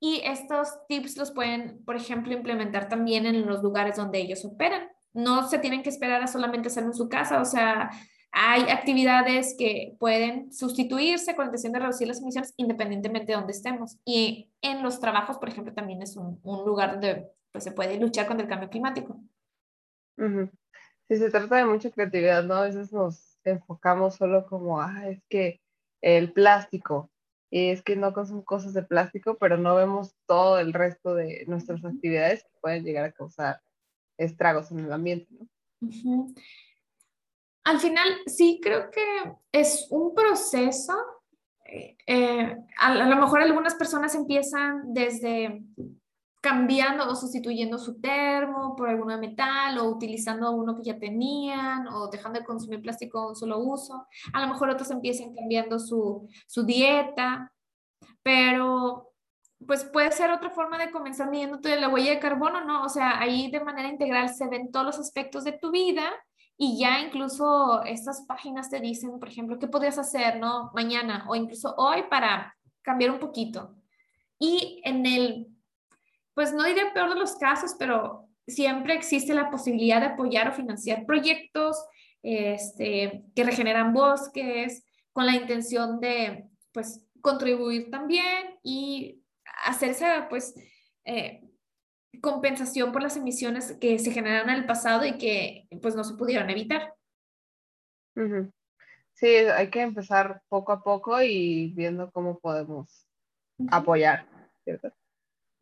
y 0.00 0.20
estos 0.24 0.68
tips 0.88 1.16
los 1.16 1.30
pueden, 1.30 1.82
por 1.84 1.96
ejemplo, 1.96 2.32
implementar 2.32 2.88
también 2.88 3.26
en 3.26 3.46
los 3.46 3.62
lugares 3.62 3.96
donde 3.96 4.18
ellos 4.18 4.44
operan. 4.44 4.88
No 5.16 5.48
se 5.48 5.58
tienen 5.58 5.82
que 5.82 5.88
esperar 5.88 6.22
a 6.22 6.26
solamente 6.26 6.68
hacerlo 6.68 6.90
en 6.90 6.94
su 6.94 7.08
casa, 7.08 7.40
o 7.40 7.44
sea, 7.44 7.90
hay 8.38 8.62
actividades 8.70 9.54
que 9.58 9.96
pueden 9.98 10.52
sustituirse 10.52 11.34
con 11.34 11.46
la 11.46 11.48
intención 11.48 11.72
de 11.72 11.78
reducir 11.78 12.06
las 12.06 12.20
emisiones 12.20 12.52
independientemente 12.58 13.32
de 13.32 13.38
donde 13.38 13.52
estemos. 13.52 13.96
Y 14.04 14.50
en 14.60 14.82
los 14.82 15.00
trabajos, 15.00 15.38
por 15.38 15.48
ejemplo, 15.48 15.72
también 15.72 16.02
es 16.02 16.16
un, 16.16 16.38
un 16.42 16.66
lugar 16.66 16.92
donde 16.92 17.28
pues, 17.50 17.64
se 17.64 17.72
puede 17.72 17.98
luchar 17.98 18.26
contra 18.26 18.44
el 18.44 18.50
cambio 18.50 18.68
climático. 18.68 19.18
Sí, 21.08 21.16
se 21.16 21.30
trata 21.30 21.56
de 21.56 21.64
mucha 21.64 21.90
creatividad, 21.90 22.44
¿no? 22.44 22.54
A 22.56 22.62
veces 22.62 22.92
nos 22.92 23.38
enfocamos 23.44 24.16
solo 24.16 24.46
como, 24.46 24.82
ah, 24.82 25.08
es 25.08 25.22
que 25.30 25.62
el 26.02 26.34
plástico, 26.34 27.10
y 27.50 27.70
es 27.70 27.82
que 27.82 27.96
no 27.96 28.12
son 28.12 28.42
cosas 28.42 28.74
de 28.74 28.82
plástico, 28.82 29.38
pero 29.38 29.56
no 29.56 29.76
vemos 29.76 30.14
todo 30.26 30.58
el 30.58 30.74
resto 30.74 31.14
de 31.14 31.44
nuestras 31.46 31.82
actividades 31.84 32.42
que 32.42 32.58
pueden 32.60 32.84
llegar 32.84 33.04
a 33.06 33.12
causar 33.12 33.62
estragos 34.18 34.70
en 34.70 34.80
el 34.80 34.92
ambiente, 34.92 35.28
¿no? 35.30 36.34
Al 37.64 37.80
final, 37.80 38.08
sí 38.26 38.60
creo 38.62 38.90
que 38.92 39.02
es 39.50 39.88
un 39.90 40.14
proceso. 40.14 40.92
Eh, 41.64 41.96
eh, 42.06 42.56
a, 42.78 42.94
lo 42.94 43.16
mejor 43.16 43.42
algunas 43.42 43.74
personas 43.74 44.14
empiezan 44.14 44.92
desde 44.92 45.64
cambiando 46.40 47.10
o 47.10 47.16
sustituyendo 47.16 47.76
su 47.76 48.00
termo 48.00 48.76
por 48.76 48.88
alguna 48.88 49.16
metal 49.16 49.78
o 49.78 49.88
utilizando 49.88 50.52
uno 50.52 50.76
que 50.76 50.84
ya 50.84 50.96
tenían 50.96 51.88
o 51.88 52.08
dejando 52.08 52.38
de 52.38 52.46
consumir 52.46 52.80
plástico 52.80 53.20
de 53.20 53.28
un 53.30 53.36
solo 53.36 53.58
uso. 53.58 54.06
A 54.32 54.40
lo 54.40 54.46
mejor 54.46 54.70
otros 54.70 54.92
empiezan 54.92 55.34
cambiando 55.34 55.80
su, 55.80 56.28
su 56.46 56.64
dieta, 56.64 57.52
pero 58.22 59.10
pues 59.64 59.84
puede 59.84 60.12
ser 60.12 60.30
otra 60.30 60.50
forma 60.50 60.78
de 60.78 60.90
comenzar 60.90 61.30
midiéndote 61.30 61.78
la 61.80 61.88
huella 61.88 62.10
de 62.10 62.18
carbono, 62.18 62.64
¿no? 62.64 62.82
O 62.82 62.88
sea, 62.88 63.20
ahí 63.20 63.50
de 63.50 63.60
manera 63.60 63.88
integral 63.88 64.28
se 64.34 64.48
ven 64.48 64.70
todos 64.70 64.86
los 64.86 64.98
aspectos 64.98 65.44
de 65.44 65.52
tu 65.52 65.70
vida 65.70 66.12
y 66.58 66.78
ya 66.78 67.00
incluso 67.00 67.82
estas 67.84 68.24
páginas 68.26 68.70
te 68.70 68.80
dicen, 68.80 69.18
por 69.18 69.28
ejemplo, 69.28 69.58
qué 69.58 69.68
podrías 69.68 69.98
hacer, 69.98 70.38
¿no? 70.38 70.70
Mañana 70.74 71.24
o 71.28 71.36
incluso 71.36 71.74
hoy 71.76 72.04
para 72.10 72.56
cambiar 72.82 73.10
un 73.10 73.18
poquito. 73.18 73.74
Y 74.38 74.80
en 74.84 75.06
el 75.06 75.56
pues 76.36 76.52
no 76.52 76.64
diré 76.64 76.90
peor 76.92 77.08
de 77.08 77.18
los 77.18 77.36
casos, 77.36 77.74
pero 77.78 78.28
siempre 78.46 78.92
existe 78.92 79.32
la 79.32 79.50
posibilidad 79.50 80.00
de 80.00 80.08
apoyar 80.08 80.48
o 80.48 80.52
financiar 80.52 81.06
proyectos 81.06 81.82
este, 82.22 83.22
que 83.34 83.42
regeneran 83.42 83.94
bosques 83.94 84.84
con 85.14 85.24
la 85.24 85.34
intención 85.34 85.98
de, 85.98 86.44
pues, 86.72 87.02
contribuir 87.22 87.90
también 87.90 88.58
y 88.62 89.22
hacer 89.64 89.90
esa, 89.90 90.28
pues, 90.28 90.54
eh, 91.04 91.42
compensación 92.20 92.92
por 92.92 93.02
las 93.02 93.16
emisiones 93.16 93.76
que 93.80 93.98
se 93.98 94.10
generaron 94.10 94.50
en 94.50 94.56
el 94.56 94.66
pasado 94.66 95.04
y 95.04 95.18
que, 95.18 95.68
pues, 95.82 95.94
no 95.94 96.04
se 96.04 96.14
pudieron 96.14 96.50
evitar. 96.50 96.94
Sí, 99.14 99.26
hay 99.26 99.70
que 99.70 99.82
empezar 99.82 100.42
poco 100.48 100.72
a 100.72 100.82
poco 100.82 101.20
y 101.22 101.72
viendo 101.74 102.10
cómo 102.10 102.38
podemos 102.38 103.06
apoyar, 103.70 104.26
¿cierto? 104.64 104.92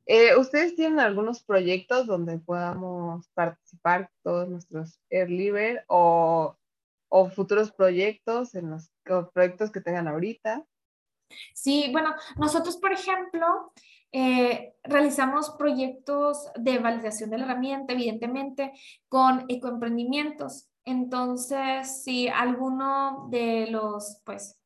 Eh, 0.06 0.36
¿Ustedes 0.36 0.74
tienen 0.74 1.00
algunos 1.00 1.42
proyectos 1.42 2.06
donde 2.06 2.38
podamos 2.38 3.28
participar 3.30 4.10
todos 4.22 4.48
nuestros 4.48 5.00
Air 5.08 5.84
o, 5.86 6.56
o 7.08 7.30
futuros 7.30 7.72
proyectos 7.72 8.54
en 8.54 8.70
los, 8.70 8.90
proyectos 9.32 9.70
que 9.70 9.80
tengan 9.80 10.08
ahorita? 10.08 10.64
Sí, 11.54 11.88
bueno, 11.92 12.14
nosotros, 12.36 12.76
por 12.76 12.92
ejemplo, 12.92 13.72
eh, 14.12 14.74
realizamos 14.84 15.50
proyectos 15.58 16.48
de 16.56 16.78
validación 16.78 17.30
de 17.30 17.38
la 17.38 17.44
herramienta, 17.44 17.94
evidentemente, 17.94 18.72
con 19.08 19.44
ecoemprendimientos. 19.48 20.68
Entonces, 20.84 22.04
si 22.04 22.28
alguno 22.28 23.26
de 23.30 23.66
los, 23.70 24.20
pues, 24.24 24.60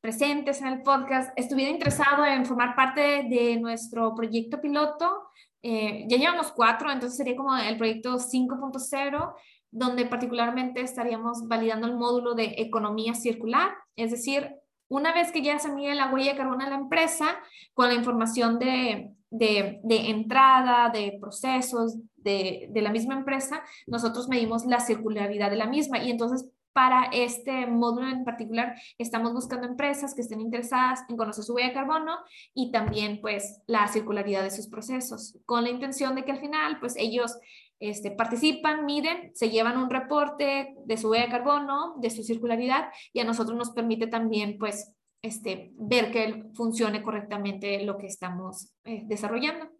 presentes 0.00 0.60
en 0.60 0.66
el 0.66 0.82
podcast 0.82 1.32
estuviera 1.34 1.70
interesado 1.70 2.26
en 2.26 2.44
formar 2.44 2.76
parte 2.76 3.26
de 3.30 3.56
nuestro 3.56 4.14
proyecto 4.14 4.60
piloto, 4.60 5.30
eh, 5.62 6.04
ya 6.08 6.18
llevamos 6.18 6.52
cuatro, 6.52 6.92
entonces 6.92 7.16
sería 7.16 7.36
como 7.36 7.56
el 7.56 7.78
proyecto 7.78 8.18
5.0, 8.18 9.34
donde 9.70 10.04
particularmente 10.04 10.82
estaríamos 10.82 11.48
validando 11.48 11.86
el 11.86 11.96
módulo 11.96 12.34
de 12.34 12.54
economía 12.58 13.14
circular, 13.14 13.72
es 13.96 14.10
decir, 14.10 14.54
una 14.94 15.12
vez 15.12 15.32
que 15.32 15.42
ya 15.42 15.58
se 15.58 15.72
mide 15.72 15.94
la 15.94 16.12
huella 16.12 16.32
de 16.32 16.38
carbono 16.38 16.64
de 16.64 16.70
la 16.70 16.76
empresa, 16.76 17.26
con 17.72 17.88
la 17.88 17.94
información 17.94 18.58
de, 18.58 19.10
de, 19.30 19.80
de 19.82 20.10
entrada, 20.10 20.90
de 20.90 21.18
procesos 21.20 21.96
de, 22.16 22.68
de, 22.70 22.82
la 22.82 22.90
misma 22.90 23.14
empresa, 23.14 23.62
nosotros 23.86 24.28
medimos 24.28 24.64
la 24.64 24.80
circularidad 24.80 25.50
de 25.50 25.56
la 25.56 25.66
misma. 25.66 25.98
Y 25.98 26.10
entonces 26.10 26.48
para 26.74 27.04
este 27.12 27.66
módulo 27.66 28.08
en 28.08 28.24
particular 28.24 28.74
estamos 28.98 29.32
buscando 29.32 29.66
empresas 29.66 30.12
que 30.14 30.20
estén 30.20 30.40
interesadas 30.40 31.04
en 31.08 31.16
conocer 31.16 31.44
su 31.44 31.54
huella 31.54 31.68
de 31.68 31.74
carbono 31.74 32.18
y 32.52 32.72
también 32.72 33.20
pues 33.20 33.62
la 33.66 33.86
circularidad 33.88 34.42
de 34.42 34.50
sus 34.50 34.68
procesos, 34.68 35.38
con 35.46 35.62
la 35.64 35.70
intención 35.70 36.14
de 36.14 36.24
que 36.24 36.32
al 36.32 36.40
final 36.40 36.80
pues 36.80 36.96
ellos 36.98 37.38
este, 37.78 38.10
participan, 38.10 38.84
miden, 38.84 39.30
se 39.34 39.50
llevan 39.50 39.78
un 39.78 39.88
reporte 39.88 40.74
de 40.84 40.96
su 40.96 41.10
huella 41.10 41.26
de 41.26 41.30
carbono, 41.30 41.94
de 41.98 42.10
su 42.10 42.24
circularidad 42.24 42.90
y 43.12 43.20
a 43.20 43.24
nosotros 43.24 43.56
nos 43.56 43.70
permite 43.70 44.08
también 44.08 44.58
pues 44.58 44.92
este, 45.22 45.70
ver 45.76 46.10
que 46.10 46.44
funcione 46.54 47.02
correctamente 47.02 47.84
lo 47.84 47.96
que 47.96 48.06
estamos 48.06 48.74
eh, 48.84 49.02
desarrollando. 49.06 49.70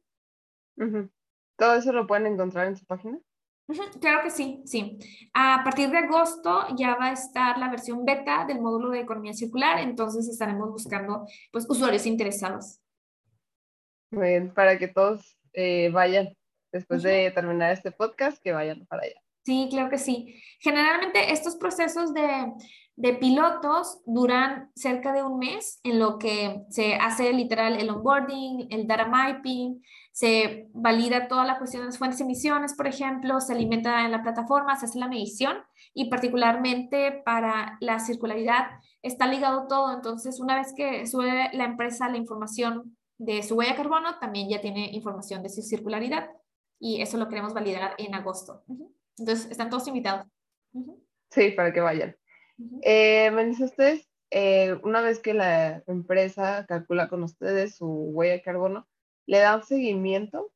¿Todo 1.56 1.74
eso 1.74 1.92
lo 1.92 2.06
pueden 2.06 2.26
encontrar 2.26 2.68
en 2.68 2.76
su 2.76 2.86
página? 2.86 3.18
Claro 4.00 4.22
que 4.22 4.30
sí, 4.30 4.62
sí. 4.66 4.98
A 5.32 5.62
partir 5.64 5.90
de 5.90 5.98
agosto 5.98 6.66
ya 6.76 6.96
va 6.96 7.06
a 7.06 7.12
estar 7.12 7.56
la 7.58 7.70
versión 7.70 8.04
beta 8.04 8.44
del 8.44 8.60
módulo 8.60 8.90
de 8.90 9.00
economía 9.00 9.32
circular, 9.32 9.78
entonces 9.78 10.28
estaremos 10.28 10.70
buscando 10.70 11.26
pues, 11.50 11.66
usuarios 11.68 12.04
interesados. 12.04 12.80
Muy 14.10 14.28
bien, 14.28 14.54
para 14.54 14.78
que 14.78 14.88
todos 14.88 15.38
eh, 15.54 15.90
vayan 15.92 16.36
después 16.72 17.02
de 17.02 17.30
terminar 17.30 17.72
este 17.72 17.90
podcast, 17.90 18.42
que 18.42 18.52
vayan 18.52 18.84
para 18.86 19.02
allá. 19.02 19.20
Sí, 19.44 19.68
claro 19.70 19.90
que 19.90 19.98
sí. 19.98 20.42
Generalmente 20.60 21.32
estos 21.32 21.56
procesos 21.56 22.14
de, 22.14 22.52
de 22.96 23.14
pilotos 23.14 24.00
duran 24.06 24.70
cerca 24.76 25.12
de 25.12 25.24
un 25.24 25.38
mes 25.38 25.80
en 25.82 25.98
lo 25.98 26.18
que 26.18 26.64
se 26.68 26.94
hace 26.94 27.32
literal 27.32 27.76
el 27.76 27.90
onboarding, 27.90 28.68
el 28.70 28.86
data 28.86 29.06
mapping, 29.06 29.82
se 30.12 30.68
valida 30.72 31.26
toda 31.26 31.44
la 31.44 31.58
cuestión 31.58 31.82
de 31.82 31.86
las 31.86 31.98
fuentes 31.98 32.18
de 32.18 32.24
emisiones, 32.24 32.74
por 32.74 32.86
ejemplo, 32.86 33.40
se 33.40 33.52
alimenta 33.52 34.04
en 34.04 34.12
la 34.12 34.22
plataforma, 34.22 34.76
se 34.76 34.86
hace 34.86 35.00
la 35.00 35.08
medición 35.08 35.58
y 35.92 36.08
particularmente 36.08 37.22
para 37.24 37.76
la 37.80 37.98
circularidad 37.98 38.66
está 39.02 39.26
ligado 39.26 39.66
todo. 39.66 39.92
Entonces, 39.92 40.38
una 40.38 40.56
vez 40.56 40.72
que 40.76 41.06
sube 41.08 41.50
la 41.52 41.64
empresa 41.64 42.08
la 42.08 42.16
información 42.16 42.96
de 43.18 43.42
su 43.42 43.56
huella 43.56 43.72
de 43.72 43.76
carbono, 43.78 44.18
también 44.20 44.48
ya 44.48 44.60
tiene 44.60 44.90
información 44.92 45.42
de 45.42 45.48
su 45.48 45.62
circularidad 45.62 46.30
y 46.78 47.00
eso 47.00 47.16
lo 47.16 47.28
queremos 47.28 47.54
validar 47.54 47.94
en 47.98 48.14
agosto. 48.14 48.62
Entonces, 49.18 49.50
están 49.50 49.68
todos 49.68 49.88
invitados. 49.88 50.26
Sí, 51.30 51.50
para 51.50 51.72
que 51.72 51.80
vayan. 51.80 52.16
Eh, 52.82 53.30
me 53.32 53.44
dice 53.44 53.64
ustedes, 53.64 54.08
eh, 54.30 54.78
una 54.82 55.00
vez 55.00 55.20
que 55.20 55.34
la 55.34 55.82
empresa 55.86 56.66
calcula 56.66 57.08
con 57.08 57.22
ustedes 57.22 57.76
su 57.76 57.86
huella 57.86 58.34
de 58.34 58.42
carbono, 58.42 58.88
¿le 59.26 59.38
dan 59.38 59.62
seguimiento? 59.62 60.52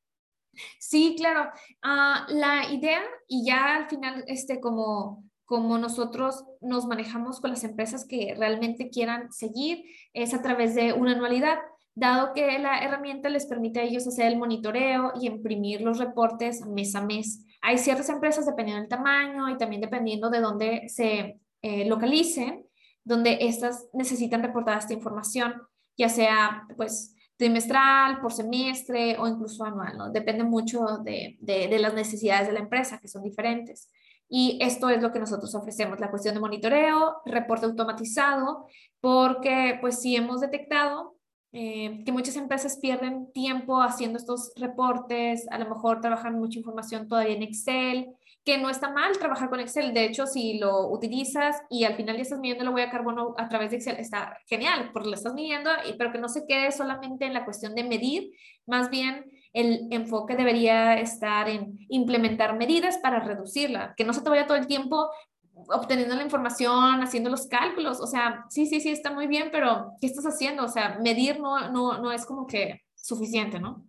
Sí, 0.79 1.15
claro. 1.17 1.51
Ah, 1.83 2.27
la 2.29 2.73
idea, 2.73 3.03
y 3.29 3.47
ya 3.47 3.77
al 3.77 3.89
final, 3.89 4.25
este, 4.27 4.61
como, 4.61 5.25
como 5.45 5.79
nosotros 5.79 6.45
nos 6.61 6.87
manejamos 6.87 7.41
con 7.41 7.51
las 7.51 7.65
empresas 7.65 8.07
que 8.07 8.35
realmente 8.37 8.91
quieran 8.91 9.33
seguir, 9.33 9.85
es 10.13 10.35
a 10.35 10.43
través 10.43 10.75
de 10.75 10.93
una 10.93 11.13
anualidad 11.13 11.59
dado 11.95 12.33
que 12.33 12.59
la 12.61 12.79
herramienta 12.79 13.29
les 13.29 13.47
permite 13.47 13.81
a 13.81 13.83
ellos 13.83 14.07
hacer 14.07 14.27
el 14.27 14.39
monitoreo 14.39 15.13
y 15.21 15.27
imprimir 15.27 15.81
los 15.81 15.99
reportes 15.99 16.65
mes 16.65 16.95
a 16.95 17.05
mes. 17.05 17.45
Hay 17.61 17.79
ciertas 17.79 18.09
empresas, 18.09 18.47
dependiendo 18.47 18.81
del 18.81 18.89
tamaño 18.89 19.49
y 19.49 19.57
también 19.57 19.83
dependiendo 19.83 20.31
de 20.31 20.41
dónde 20.41 20.89
se 20.89 21.41
eh, 21.63 21.87
localicen, 21.87 22.67
donde 23.05 23.39
estas 23.41 23.89
necesitan 23.93 24.43
reportar 24.43 24.79
esta 24.79 24.93
información, 24.93 25.55
ya 25.97 26.09
sea 26.09 26.67
pues 26.77 27.15
trimestral, 27.39 28.21
por 28.21 28.33
semestre 28.33 29.17
o 29.19 29.27
incluso 29.27 29.65
anual, 29.65 29.97
¿no? 29.97 30.11
Depende 30.11 30.43
mucho 30.43 30.99
de, 31.05 31.39
de, 31.41 31.79
las 31.79 31.95
necesidades 31.95 32.49
de 32.49 32.53
la 32.53 32.59
empresa, 32.59 32.99
que 32.99 33.09
son 33.09 33.23
diferentes. 33.23 33.91
Y 34.29 34.59
esto 34.61 34.91
es 34.91 35.01
lo 35.01 35.13
que 35.13 35.21
nosotros 35.21 35.55
ofrecemos, 35.55 36.01
la 36.01 36.11
cuestión 36.11 36.35
de 36.35 36.41
monitoreo, 36.41 37.23
reporte 37.25 37.67
automatizado, 37.67 38.67
porque 39.01 39.79
pues 39.81 40.01
si 40.01 40.17
hemos 40.17 40.41
detectado 40.41 41.17
eh, 41.53 42.03
que 42.05 42.13
muchas 42.13 42.37
empresas 42.37 42.77
pierden 42.77 43.33
tiempo 43.33 43.81
haciendo 43.81 44.19
estos 44.19 44.53
reportes, 44.57 45.47
a 45.51 45.59
lo 45.59 45.69
mejor 45.69 46.01
trabajan 46.01 46.39
mucha 46.39 46.59
información 46.59 47.09
todavía 47.09 47.37
en 47.37 47.43
Excel, 47.45 48.09
que 48.49 48.57
no 48.57 48.71
está 48.71 48.91
mal 48.91 49.13
trabajar 49.19 49.51
con 49.51 49.61
Excel. 49.61 49.93
De 49.93 50.07
hecho, 50.07 50.27
si 50.27 50.59
lo 50.59 50.89
utilizas 50.89 51.61
y 51.69 51.85
al 51.85 51.97
final 51.97 52.17
ya 52.17 52.23
estás 52.23 52.39
midiendo 52.39 52.65
la 52.65 52.71
huella 52.71 52.87
de 52.87 52.93
carbono 52.93 53.35
a 53.37 53.47
través 53.47 53.71
de 53.71 53.77
Excel, 53.77 53.97
está 53.99 54.39
genial, 54.47 54.89
porque 54.95 55.11
lo 55.11 55.15
estás 55.17 55.35
midiendo, 55.35 55.69
pero 55.99 56.11
que 56.11 56.19
no 56.19 56.31
se 56.31 56.47
quede 56.47 56.73
solamente 56.73 57.27
en 57.27 57.35
la 57.35 57.45
cuestión 57.45 57.75
de 57.75 57.85
medir, 57.85 58.31
más 58.65 58.89
bien 58.89 59.27
el 59.53 59.89
enfoque 59.91 60.35
debería 60.35 60.99
estar 60.99 61.47
en 61.51 61.77
implementar 61.91 62.57
medidas 62.57 62.97
para 62.97 63.21
reducirla, 63.21 63.93
que 63.99 64.05
no 64.05 64.15
se 64.15 64.23
te 64.23 64.31
vaya 64.31 64.47
todo 64.47 64.57
el 64.57 64.67
tiempo 64.67 65.11
obteniendo 65.53 66.15
la 66.15 66.23
información, 66.23 67.03
haciendo 67.03 67.29
los 67.29 67.49
cálculos, 67.49 68.01
o 68.01 68.07
sea, 68.07 68.47
sí, 68.49 68.65
sí, 68.65 68.81
sí, 68.81 68.89
está 68.89 69.13
muy 69.13 69.27
bien, 69.27 69.51
pero 69.53 69.93
¿qué 70.01 70.07
estás 70.07 70.25
haciendo? 70.25 70.65
O 70.65 70.69
sea, 70.69 70.99
medir 71.01 71.39
no, 71.39 71.71
no, 71.71 71.99
no 71.99 72.13
es 72.13 72.25
como 72.25 72.47
que 72.47 72.81
suficiente, 72.95 73.61
¿no? 73.61 73.85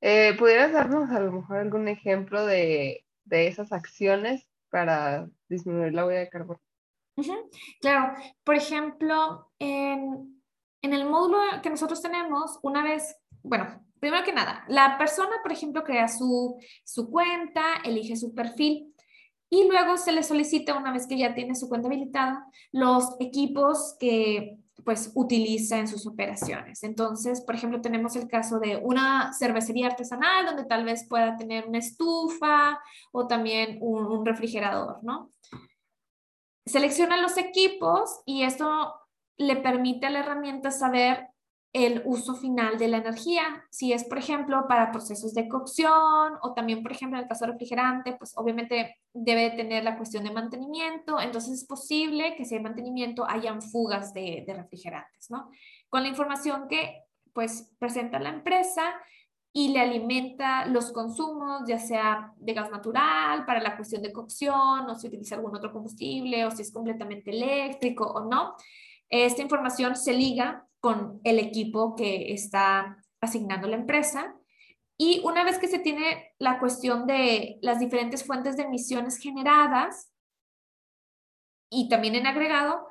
Eh, 0.00 0.34
¿Pudieras 0.38 0.72
darnos 0.72 1.10
a 1.10 1.20
lo 1.20 1.32
mejor 1.32 1.58
algún 1.58 1.88
ejemplo 1.88 2.46
de, 2.46 3.04
de 3.24 3.46
esas 3.46 3.72
acciones 3.72 4.46
para 4.70 5.28
disminuir 5.48 5.92
la 5.92 6.06
huella 6.06 6.20
de 6.20 6.28
carbono? 6.28 6.60
Claro, 7.80 8.14
por 8.44 8.54
ejemplo, 8.54 9.50
en, 9.58 10.42
en, 10.80 10.94
el 10.94 11.04
módulo 11.04 11.38
que 11.62 11.70
nosotros 11.70 12.00
tenemos, 12.00 12.58
una 12.62 12.82
vez, 12.82 13.14
bueno, 13.42 13.84
primero 13.98 14.24
que 14.24 14.32
nada, 14.32 14.64
la 14.68 14.96
persona, 14.96 15.36
por 15.42 15.52
ejemplo, 15.52 15.84
crea 15.84 16.08
su, 16.08 16.58
su 16.84 17.10
cuenta, 17.10 17.62
elige 17.84 18.16
su 18.16 18.34
perfil 18.34 18.94
y 19.50 19.68
luego 19.68 19.96
se 19.96 20.12
le 20.12 20.22
solicita, 20.22 20.78
una 20.78 20.92
vez 20.92 21.06
que 21.06 21.18
ya 21.18 21.34
tiene 21.34 21.54
su 21.54 21.68
cuenta 21.68 21.88
habilitada, 21.88 22.46
los 22.72 23.16
equipos 23.20 23.96
que 23.98 24.56
pues 24.84 25.12
utiliza 25.14 25.78
en 25.78 25.88
sus 25.88 26.06
operaciones. 26.06 26.82
Entonces, 26.82 27.40
por 27.40 27.54
ejemplo, 27.54 27.80
tenemos 27.80 28.16
el 28.16 28.28
caso 28.28 28.58
de 28.58 28.76
una 28.76 29.32
cervecería 29.32 29.86
artesanal 29.86 30.46
donde 30.46 30.64
tal 30.64 30.84
vez 30.84 31.06
pueda 31.08 31.36
tener 31.36 31.66
una 31.66 31.78
estufa 31.78 32.80
o 33.12 33.26
también 33.26 33.78
un, 33.80 34.24
refrigerador, 34.24 35.02
¿no? 35.02 35.32
Selecciona 36.66 37.16
los 37.16 37.38
equipos 37.38 38.20
y 38.26 38.42
esto 38.42 38.94
le 39.38 39.56
permite 39.56 40.06
a 40.06 40.10
la 40.10 40.20
herramienta 40.20 40.70
saber 40.70 41.29
el 41.72 42.02
uso 42.04 42.34
final 42.34 42.78
de 42.78 42.88
la 42.88 42.98
energía. 42.98 43.64
Si 43.70 43.92
es, 43.92 44.04
por 44.04 44.18
ejemplo, 44.18 44.66
para 44.68 44.90
procesos 44.90 45.34
de 45.34 45.48
cocción 45.48 46.32
o 46.42 46.52
también, 46.52 46.82
por 46.82 46.92
ejemplo, 46.92 47.18
en 47.18 47.22
el 47.22 47.28
caso 47.28 47.46
de 47.46 47.52
refrigerante, 47.52 48.14
pues 48.14 48.32
obviamente 48.36 48.96
debe 49.12 49.50
tener 49.50 49.84
la 49.84 49.96
cuestión 49.96 50.24
de 50.24 50.32
mantenimiento. 50.32 51.20
Entonces 51.20 51.62
es 51.62 51.66
posible 51.66 52.34
que 52.36 52.44
si 52.44 52.56
hay 52.56 52.62
mantenimiento 52.62 53.24
hayan 53.28 53.62
fugas 53.62 54.12
de, 54.12 54.44
refrigerantes, 54.48 55.30
¿no? 55.30 55.50
Con 55.88 56.02
la 56.02 56.08
información 56.08 56.66
que 56.68 57.04
pues 57.32 57.72
presenta 57.78 58.18
la 58.18 58.30
empresa 58.30 58.92
y 59.52 59.68
le 59.68 59.80
alimenta 59.80 60.66
los 60.66 60.90
consumos, 60.92 61.62
ya 61.66 61.78
sea 61.78 62.32
de 62.36 62.52
gas 62.52 62.70
natural 62.70 63.44
para 63.46 63.60
la 63.60 63.76
cuestión 63.76 64.02
de 64.02 64.12
cocción 64.12 64.88
o 64.88 64.94
si 64.96 65.06
utiliza 65.06 65.36
algún 65.36 65.54
otro 65.54 65.72
combustible 65.72 66.44
o 66.44 66.50
si 66.50 66.62
es 66.62 66.72
completamente 66.72 67.30
eléctrico 67.30 68.04
o 68.04 68.28
no. 68.28 68.54
Esta 69.08 69.42
información 69.42 69.94
se 69.96 70.12
liga 70.12 70.66
con 70.80 71.20
el 71.24 71.38
equipo 71.38 71.94
que 71.94 72.32
está 72.32 72.98
asignando 73.20 73.68
la 73.68 73.76
empresa. 73.76 74.34
Y 74.96 75.20
una 75.24 75.44
vez 75.44 75.58
que 75.58 75.68
se 75.68 75.78
tiene 75.78 76.34
la 76.38 76.58
cuestión 76.58 77.06
de 77.06 77.58
las 77.62 77.78
diferentes 77.78 78.24
fuentes 78.24 78.56
de 78.56 78.64
emisiones 78.64 79.18
generadas 79.18 80.12
y 81.70 81.88
también 81.88 82.16
en 82.16 82.26
agregado, 82.26 82.88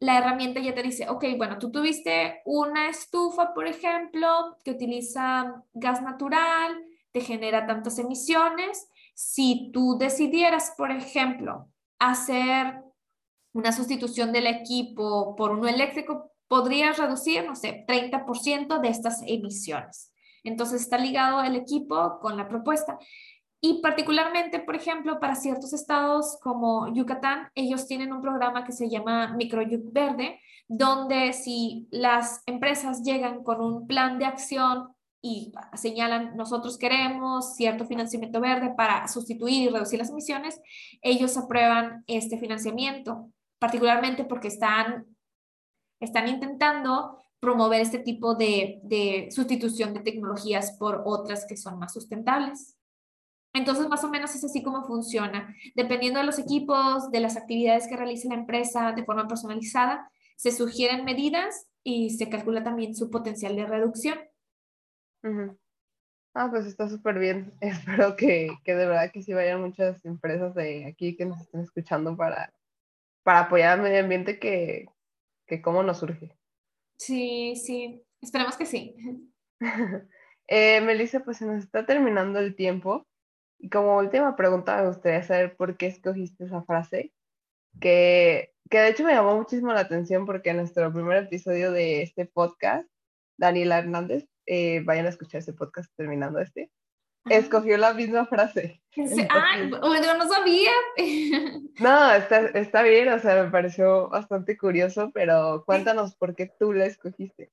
la 0.00 0.18
herramienta 0.18 0.60
ya 0.60 0.74
te 0.74 0.82
dice, 0.82 1.08
ok, 1.08 1.24
bueno, 1.36 1.58
tú 1.58 1.70
tuviste 1.70 2.40
una 2.44 2.88
estufa, 2.88 3.52
por 3.54 3.66
ejemplo, 3.66 4.56
que 4.64 4.72
utiliza 4.72 5.64
gas 5.72 6.02
natural, 6.02 6.82
te 7.12 7.20
genera 7.20 7.66
tantas 7.66 7.98
emisiones. 7.98 8.88
Si 9.14 9.70
tú 9.72 9.98
decidieras, 9.98 10.74
por 10.76 10.90
ejemplo, 10.90 11.68
hacer 11.98 12.82
una 13.52 13.72
sustitución 13.72 14.32
del 14.32 14.46
equipo 14.46 15.36
por 15.36 15.52
uno 15.52 15.68
eléctrico, 15.68 16.31
podría 16.52 16.92
reducir, 16.92 17.46
no 17.46 17.56
sé, 17.56 17.82
30% 17.88 18.78
de 18.78 18.88
estas 18.90 19.22
emisiones. 19.26 20.12
Entonces 20.44 20.82
está 20.82 20.98
ligado 20.98 21.42
el 21.42 21.56
equipo 21.56 22.18
con 22.20 22.36
la 22.36 22.46
propuesta. 22.46 22.98
Y 23.58 23.80
particularmente, 23.80 24.58
por 24.58 24.76
ejemplo, 24.76 25.18
para 25.18 25.34
ciertos 25.34 25.72
estados 25.72 26.38
como 26.42 26.92
Yucatán, 26.92 27.48
ellos 27.54 27.86
tienen 27.86 28.12
un 28.12 28.20
programa 28.20 28.66
que 28.66 28.72
se 28.72 28.90
llama 28.90 29.34
Microyuc 29.34 29.94
Verde, 29.94 30.40
donde 30.68 31.32
si 31.32 31.88
las 31.90 32.42
empresas 32.44 33.02
llegan 33.02 33.42
con 33.44 33.62
un 33.62 33.86
plan 33.86 34.18
de 34.18 34.26
acción 34.26 34.88
y 35.22 35.54
señalan, 35.72 36.36
nosotros 36.36 36.76
queremos 36.76 37.54
cierto 37.56 37.86
financiamiento 37.86 38.42
verde 38.42 38.74
para 38.76 39.08
sustituir 39.08 39.70
y 39.70 39.72
reducir 39.72 39.98
las 39.98 40.10
emisiones, 40.10 40.60
ellos 41.00 41.34
aprueban 41.38 42.04
este 42.06 42.36
financiamiento, 42.36 43.30
particularmente 43.58 44.26
porque 44.26 44.48
están 44.48 45.06
están 46.04 46.28
intentando 46.28 47.22
promover 47.42 47.80
este 47.80 47.98
tipo 47.98 48.36
de, 48.36 49.28
sustitución 49.32 49.92
de 49.94 50.00
tecnologías 50.00 50.76
por 50.78 51.02
otras 51.04 51.44
que 51.44 51.56
son 51.56 51.78
más 51.78 51.92
sustentables. 51.92 52.76
Entonces, 53.52 53.88
más 53.88 54.04
o 54.04 54.08
menos 54.08 54.34
es 54.34 54.44
así 54.44 54.62
como 54.62 54.84
funciona. 54.84 55.54
Dependiendo 55.74 56.20
de 56.20 56.26
los 56.26 56.38
equipos, 56.38 57.10
de 57.10 57.20
las 57.20 57.36
actividades 57.36 57.88
que 57.88 57.96
realice 57.96 58.28
la 58.28 58.36
empresa 58.36 58.92
de 58.92 59.04
forma 59.04 59.26
personalizada, 59.26 60.08
se 60.36 60.52
sugieren 60.52 61.04
medidas 61.04 61.66
y 61.82 62.10
se 62.10 62.28
calcula 62.28 62.62
también 62.62 62.94
su 62.94 63.10
potencial 63.10 63.56
de 63.56 63.66
reducción. 63.66 64.18
Ah, 66.32 66.48
pues 66.48 66.66
está 66.66 66.88
súper 66.88 67.18
bien. 67.18 67.52
Espero 67.60 68.14
que, 68.16 68.50
que, 68.64 68.74
de 68.74 68.86
verdad 68.86 69.10
que 69.12 69.22
sí 69.22 69.32
vayan 69.34 69.60
muchas 69.60 70.04
empresas 70.04 70.54
de 70.54 70.86
aquí 70.86 71.16
que 71.16 71.26
nos 71.26 71.40
estén 71.40 71.62
escuchando 71.62 72.16
para, 72.16 72.52
para 73.24 73.40
apoyar 73.40 73.72
al 73.72 73.82
medio 73.82 74.00
ambiente 74.00 74.38
que, 74.38 74.86
cómo 75.62 75.82
nos 75.82 75.98
surge. 75.98 76.36
Sí, 76.96 77.56
sí, 77.56 78.02
esperemos 78.20 78.56
que 78.56 78.66
sí. 78.66 78.96
eh, 80.48 80.80
Melissa, 80.80 81.20
pues 81.20 81.38
se 81.38 81.46
nos 81.46 81.64
está 81.64 81.86
terminando 81.86 82.38
el 82.38 82.54
tiempo. 82.54 83.06
Y 83.58 83.70
como 83.70 83.96
última 83.96 84.34
pregunta, 84.36 84.76
me 84.80 84.88
gustaría 84.88 85.22
saber 85.22 85.56
por 85.56 85.76
qué 85.76 85.86
escogiste 85.86 86.44
esa 86.44 86.62
frase, 86.62 87.12
que, 87.80 88.52
que 88.68 88.78
de 88.78 88.88
hecho 88.88 89.04
me 89.04 89.12
llamó 89.12 89.36
muchísimo 89.36 89.72
la 89.72 89.80
atención 89.80 90.26
porque 90.26 90.50
en 90.50 90.56
nuestro 90.56 90.92
primer 90.92 91.24
episodio 91.24 91.70
de 91.70 92.02
este 92.02 92.26
podcast, 92.26 92.88
Daniela 93.36 93.78
Hernández, 93.78 94.26
eh, 94.46 94.80
vayan 94.84 95.06
a 95.06 95.10
escuchar 95.10 95.40
ese 95.40 95.52
podcast 95.52 95.92
terminando 95.96 96.40
este, 96.40 96.72
escogió 97.26 97.76
la 97.76 97.94
misma 97.94 98.26
frase. 98.26 98.82
Ay, 99.30 99.70
bueno, 99.70 100.14
no 100.18 100.28
sabía. 100.28 100.70
No, 101.80 102.12
está, 102.12 102.40
está 102.48 102.82
bien, 102.82 103.08
o 103.08 103.18
sea, 103.18 103.44
me 103.44 103.50
pareció 103.50 104.08
bastante 104.08 104.56
curioso, 104.56 105.10
pero 105.12 105.64
cuéntanos 105.64 106.14
por 106.14 106.34
qué 106.34 106.52
tú 106.58 106.72
la 106.72 106.86
escogiste. 106.86 107.50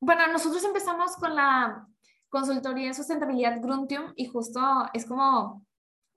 Bueno, 0.00 0.28
nosotros 0.28 0.64
empezamos 0.64 1.16
con 1.16 1.34
la 1.34 1.86
consultoría 2.30 2.86
en 2.86 2.94
sustentabilidad 2.94 3.60
Gruntium 3.60 4.12
y 4.16 4.26
justo 4.26 4.60
es 4.94 5.04
como, 5.04 5.66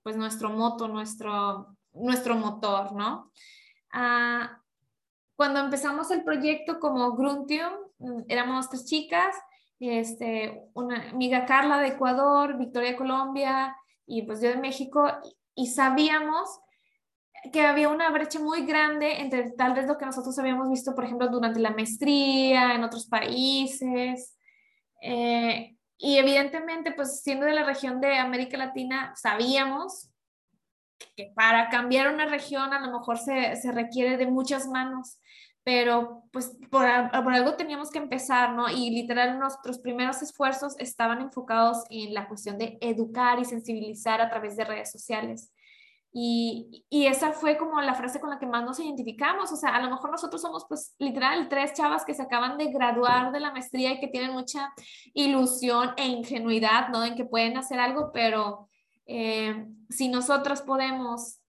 pues, 0.02 0.16
nuestro 0.16 0.50
moto, 0.50 0.88
nuestro, 0.88 1.76
nuestro 1.92 2.36
motor, 2.36 2.92
¿no? 2.92 3.30
Ah, 3.92 4.60
cuando 5.36 5.60
empezamos 5.60 6.10
el 6.10 6.22
proyecto 6.24 6.78
como 6.78 7.16
Gruntium, 7.16 7.72
mm, 7.98 8.22
éramos 8.28 8.70
tres 8.70 8.86
chicas, 8.86 9.34
este, 9.90 10.62
una 10.74 11.10
amiga 11.10 11.46
Carla 11.46 11.78
de 11.78 11.88
Ecuador, 11.88 12.58
Victoria 12.58 12.90
de 12.90 12.96
Colombia 12.96 13.76
y 14.06 14.22
pues 14.22 14.40
yo 14.40 14.48
de 14.50 14.56
México 14.56 15.10
y 15.54 15.68
sabíamos 15.68 16.60
que 17.52 17.66
había 17.66 17.88
una 17.88 18.10
brecha 18.10 18.38
muy 18.38 18.64
grande 18.64 19.20
entre 19.20 19.52
tal 19.52 19.74
vez 19.74 19.86
lo 19.86 19.98
que 19.98 20.06
nosotros 20.06 20.38
habíamos 20.38 20.70
visto, 20.70 20.94
por 20.94 21.04
ejemplo, 21.04 21.28
durante 21.28 21.60
la 21.60 21.70
maestría 21.70 22.74
en 22.74 22.84
otros 22.84 23.06
países. 23.06 24.36
Eh, 25.02 25.76
y 25.98 26.16
evidentemente, 26.16 26.92
pues 26.92 27.22
siendo 27.22 27.44
de 27.46 27.52
la 27.52 27.64
región 27.64 28.00
de 28.00 28.16
América 28.16 28.56
Latina, 28.56 29.12
sabíamos 29.14 30.10
que 31.16 31.32
para 31.34 31.68
cambiar 31.68 32.12
una 32.12 32.26
región 32.26 32.72
a 32.72 32.80
lo 32.80 32.98
mejor 32.98 33.18
se, 33.18 33.56
se 33.56 33.72
requiere 33.72 34.16
de 34.16 34.26
muchas 34.26 34.66
manos 34.66 35.18
pero 35.64 36.24
pues 36.30 36.56
por, 36.70 36.84
algo 36.84 37.54
teníamos 37.56 37.90
que 37.90 37.98
empezar, 37.98 38.52
¿no? 38.52 38.68
Y 38.68 38.90
literal 38.90 39.38
nuestros 39.38 39.78
primeros 39.78 40.20
esfuerzos 40.20 40.76
estaban 40.78 41.22
enfocados 41.22 41.84
en 41.88 42.12
la 42.12 42.28
cuestión 42.28 42.58
de 42.58 42.76
educar 42.82 43.38
y 43.38 43.46
sensibilizar 43.46 44.20
a 44.20 44.28
través 44.28 44.56
de 44.56 44.64
redes 44.64 44.92
sociales. 44.92 45.50
Y, 46.12 46.84
y, 46.90 47.06
esa 47.06 47.32
fue 47.32 47.56
como 47.56 47.80
la 47.80 47.94
frase 47.94 48.20
con 48.20 48.30
la 48.30 48.38
que 48.38 48.46
más 48.46 48.62
nos 48.64 48.78
identificamos. 48.78 49.50
O 49.50 49.56
sea, 49.56 49.70
a 49.70 49.82
lo 49.82 49.90
mejor 49.90 50.12
nosotros 50.12 50.40
somos 50.40 50.64
pues 50.68 50.94
literal 50.98 51.48
tres 51.48 51.72
chavas 51.72 52.04
que 52.04 52.14
se 52.14 52.22
acaban 52.22 52.56
de 52.56 52.66
graduar 52.66 53.32
de 53.32 53.40
la 53.40 53.50
maestría 53.50 53.92
y 53.92 54.00
que 54.00 54.06
tienen 54.06 54.32
mucha 54.32 54.72
ilusión 55.12 55.90
e 55.96 56.06
ingenuidad, 56.06 56.88
¿no? 56.90 57.04
En 57.04 57.16
que 57.16 57.24
pueden 57.24 57.56
hacer 57.56 57.80
algo, 57.80 58.12
pero 58.12 58.68
eh, 59.06 59.66
si 59.88 60.08
nosotros 60.08 60.62
podemos 60.62 61.40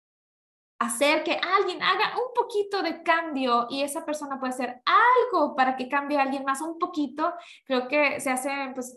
hacer 0.80 1.24
que 1.24 1.34
alguien 1.34 1.82
haga 1.82 2.18
un 2.18 2.34
poquito 2.34 2.82
de 2.82 3.02
cambio 3.04 3.68
y 3.70 3.82
esa 3.84 4.06
persona 4.06 4.40
puede 4.40 4.54
hacer 4.54 4.82
algo 4.86 5.56
para 5.56 5.76
que 5.76 5.88
cambie 5.88 6.18
a 6.18 6.24
alguien 6.24 6.44
más 6.44 6.62
un 6.62 6.78
poquito, 6.78 7.34
creo 7.66 7.88
que 7.88 8.20
se 8.20 8.30
hace 8.30 8.50
pues 8.74 8.96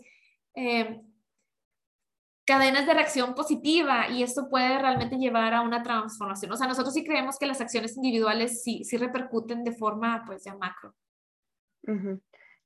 eh, 0.55 1.01
cadenas 2.45 2.85
de 2.85 2.93
reacción 2.93 3.35
positiva 3.35 4.09
y 4.09 4.23
esto 4.23 4.49
puede 4.49 4.79
realmente 4.79 5.17
llevar 5.17 5.53
a 5.53 5.61
una 5.61 5.83
transformación. 5.83 6.51
O 6.51 6.57
sea, 6.57 6.67
nosotros 6.67 6.93
sí 6.93 7.03
creemos 7.03 7.37
que 7.37 7.45
las 7.45 7.61
acciones 7.61 7.95
individuales 7.95 8.63
sí, 8.63 8.83
sí 8.83 8.97
repercuten 8.97 9.63
de 9.63 9.71
forma 9.71 10.23
pues 10.25 10.43
ya 10.43 10.55
macro. 10.55 10.95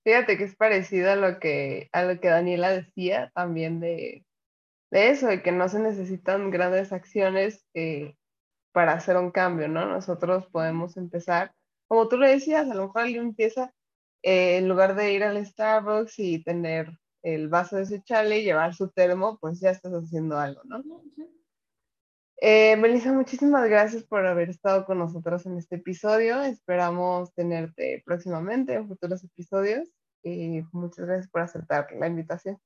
Fíjate 0.03 0.37
que 0.37 0.43
es 0.45 0.55
parecido 0.55 1.11
a 1.11 1.15
lo 1.15 1.39
que, 1.39 1.89
a 1.91 2.03
lo 2.03 2.19
que 2.19 2.29
Daniela 2.29 2.71
decía 2.71 3.31
también 3.35 3.79
de, 3.79 4.25
de 4.89 5.09
eso, 5.09 5.27
de 5.27 5.41
que 5.41 5.51
no 5.51 5.69
se 5.69 5.79
necesitan 5.79 6.49
grandes 6.49 6.91
acciones 6.91 7.65
eh, 7.73 8.15
para 8.73 8.93
hacer 8.93 9.15
un 9.17 9.31
cambio, 9.31 9.69
¿no? 9.69 9.85
Nosotros 9.85 10.47
podemos 10.47 10.97
empezar, 10.97 11.53
como 11.87 12.09
tú 12.09 12.17
lo 12.17 12.27
decías, 12.27 12.69
a 12.69 12.73
lo 12.73 12.87
mejor 12.87 13.03
alguien 13.03 13.23
empieza 13.23 13.73
eh, 14.23 14.57
en 14.57 14.67
lugar 14.67 14.95
de 14.95 15.13
ir 15.13 15.23
al 15.23 15.43
Starbucks 15.45 16.19
y 16.19 16.43
tener 16.43 16.91
el 17.21 17.47
vaso 17.47 17.77
de 17.77 17.85
su 17.85 17.99
chale 17.99 18.39
y 18.39 18.43
llevar 18.43 18.73
su 18.73 18.89
termo, 18.89 19.37
pues 19.39 19.61
ya 19.61 19.69
estás 19.69 19.93
haciendo 19.93 20.37
algo, 20.37 20.61
¿no? 20.65 20.83
Eh, 22.45 22.75
Melissa, 22.75 23.13
muchísimas 23.13 23.69
gracias 23.69 24.03
por 24.03 24.25
haber 24.25 24.49
estado 24.49 24.85
con 24.85 24.99
nosotros 24.99 25.45
en 25.45 25.57
este 25.57 25.75
episodio. 25.77 26.41
Esperamos 26.41 27.33
tenerte 27.33 28.03
próximamente 28.05 28.73
en 28.73 28.85
futuros 28.85 29.23
episodios. 29.23 29.87
Y 30.23 30.61
muchas 30.73 31.05
gracias 31.05 31.29
por 31.29 31.41
aceptar 31.41 31.87
la 31.97 32.07
invitación. 32.07 32.59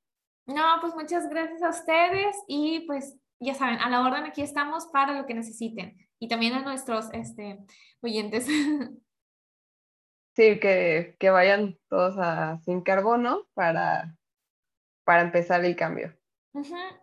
No, 0.46 0.64
pues 0.80 0.94
muchas 0.96 1.28
gracias 1.28 1.62
a 1.62 1.68
ustedes 1.68 2.36
y 2.48 2.80
pues 2.88 3.16
ya 3.40 3.54
saben, 3.54 3.78
a 3.78 3.88
la 3.88 4.00
orden 4.00 4.24
aquí 4.24 4.42
estamos 4.42 4.86
para 4.86 5.12
lo 5.12 5.26
que 5.26 5.34
necesiten 5.34 5.96
y 6.18 6.28
también 6.28 6.54
a 6.54 6.62
nuestros 6.62 7.08
este, 7.12 7.58
oyentes. 8.00 8.46
Sí, 10.34 10.60
que, 10.60 11.16
que 11.18 11.30
vayan 11.30 11.76
todos 11.88 12.14
a 12.16 12.60
Sin 12.60 12.82
Carbono 12.82 13.48
para, 13.54 14.16
para 15.02 15.22
empezar 15.22 15.64
el 15.64 15.74
cambio. 15.74 16.16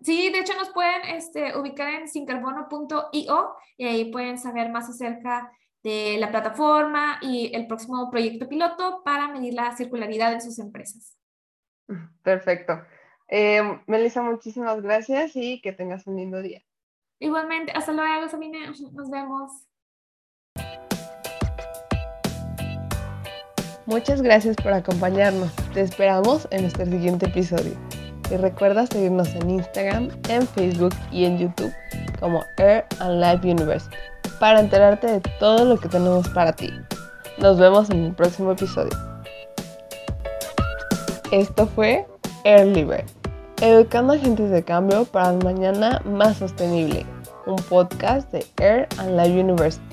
Sí, 0.02 0.32
de 0.32 0.39
hecho 0.39 0.54
nos 0.56 0.69
pueden 0.69 1.02
este, 1.04 1.58
ubicar 1.58 1.89
en 1.89 2.08
sincarbono.io 2.08 3.56
y 3.78 3.86
ahí 3.86 4.12
pueden 4.12 4.38
saber 4.38 4.69
más 4.69 4.89
acerca 4.89 5.52
de 5.84 6.17
la 6.17 6.32
plataforma 6.32 7.19
y 7.21 7.54
el 7.54 7.67
próximo 7.67 8.10
proyecto 8.10 8.48
piloto 8.48 9.02
para 9.04 9.28
medir 9.28 9.54
la 9.54 9.76
circularidad 9.76 10.34
en 10.34 10.41
sus 10.41 10.58
empresas. 10.60 11.17
Perfecto. 12.24 12.82
Eh, 13.28 13.62
Melissa, 13.88 14.22
muchísimas 14.22 14.82
gracias 14.82 15.36
y 15.36 15.62
que 15.62 15.72
tengas 15.72 16.06
un 16.08 16.18
lindo 16.18 16.42
día. 16.42 16.62
Igualmente, 17.20 17.72
hasta 17.74 17.92
luego, 17.92 18.28
Sabine. 18.28 18.68
Nos 18.68 19.10
vemos. 19.10 19.52
Muchas 23.86 24.22
gracias 24.22 24.56
por 24.56 24.74
acompañarnos. 24.74 25.54
Te 25.74 25.82
esperamos 25.82 26.48
en 26.52 26.64
nuestro 26.64 26.86
siguiente 26.86 27.28
episodio. 27.28 27.74
Y 28.32 28.38
recuerda 28.38 28.88
seguirnos 28.88 29.34
en 29.36 29.50
Instagram, 29.50 30.10
en 30.30 30.48
Facebook 30.48 30.94
y 31.12 31.26
en 31.26 31.38
YouTube 31.38 31.72
como 32.20 32.44
Air 32.58 32.86
and 33.00 33.22
Life 33.22 33.48
University 33.48 33.96
para 34.40 34.60
enterarte 34.60 35.08
de 35.08 35.22
todo 35.40 35.66
lo 35.66 35.78
que 35.80 35.88
tenemos 35.88 36.28
para 36.30 36.54
ti. 36.54 36.72
Nos 37.38 37.60
vemos 37.60 37.90
en 37.90 38.06
el 38.06 38.14
próximo 38.14 38.52
episodio. 38.52 38.98
Esto 41.32 41.68
fue 41.68 42.06
Air 42.46 42.68
Libre, 42.68 43.04
educando 43.60 44.14
agentes 44.14 44.52
de 44.52 44.64
cambio 44.64 45.06
para 45.06 45.32
un 45.32 45.40
mañana 45.40 46.00
más 46.06 46.38
sostenible, 46.38 47.04
un 47.48 47.56
podcast 47.56 48.32
de 48.32 48.46
Air 48.60 48.88
and 49.00 49.20
Life 49.20 49.40
University. 49.40 49.85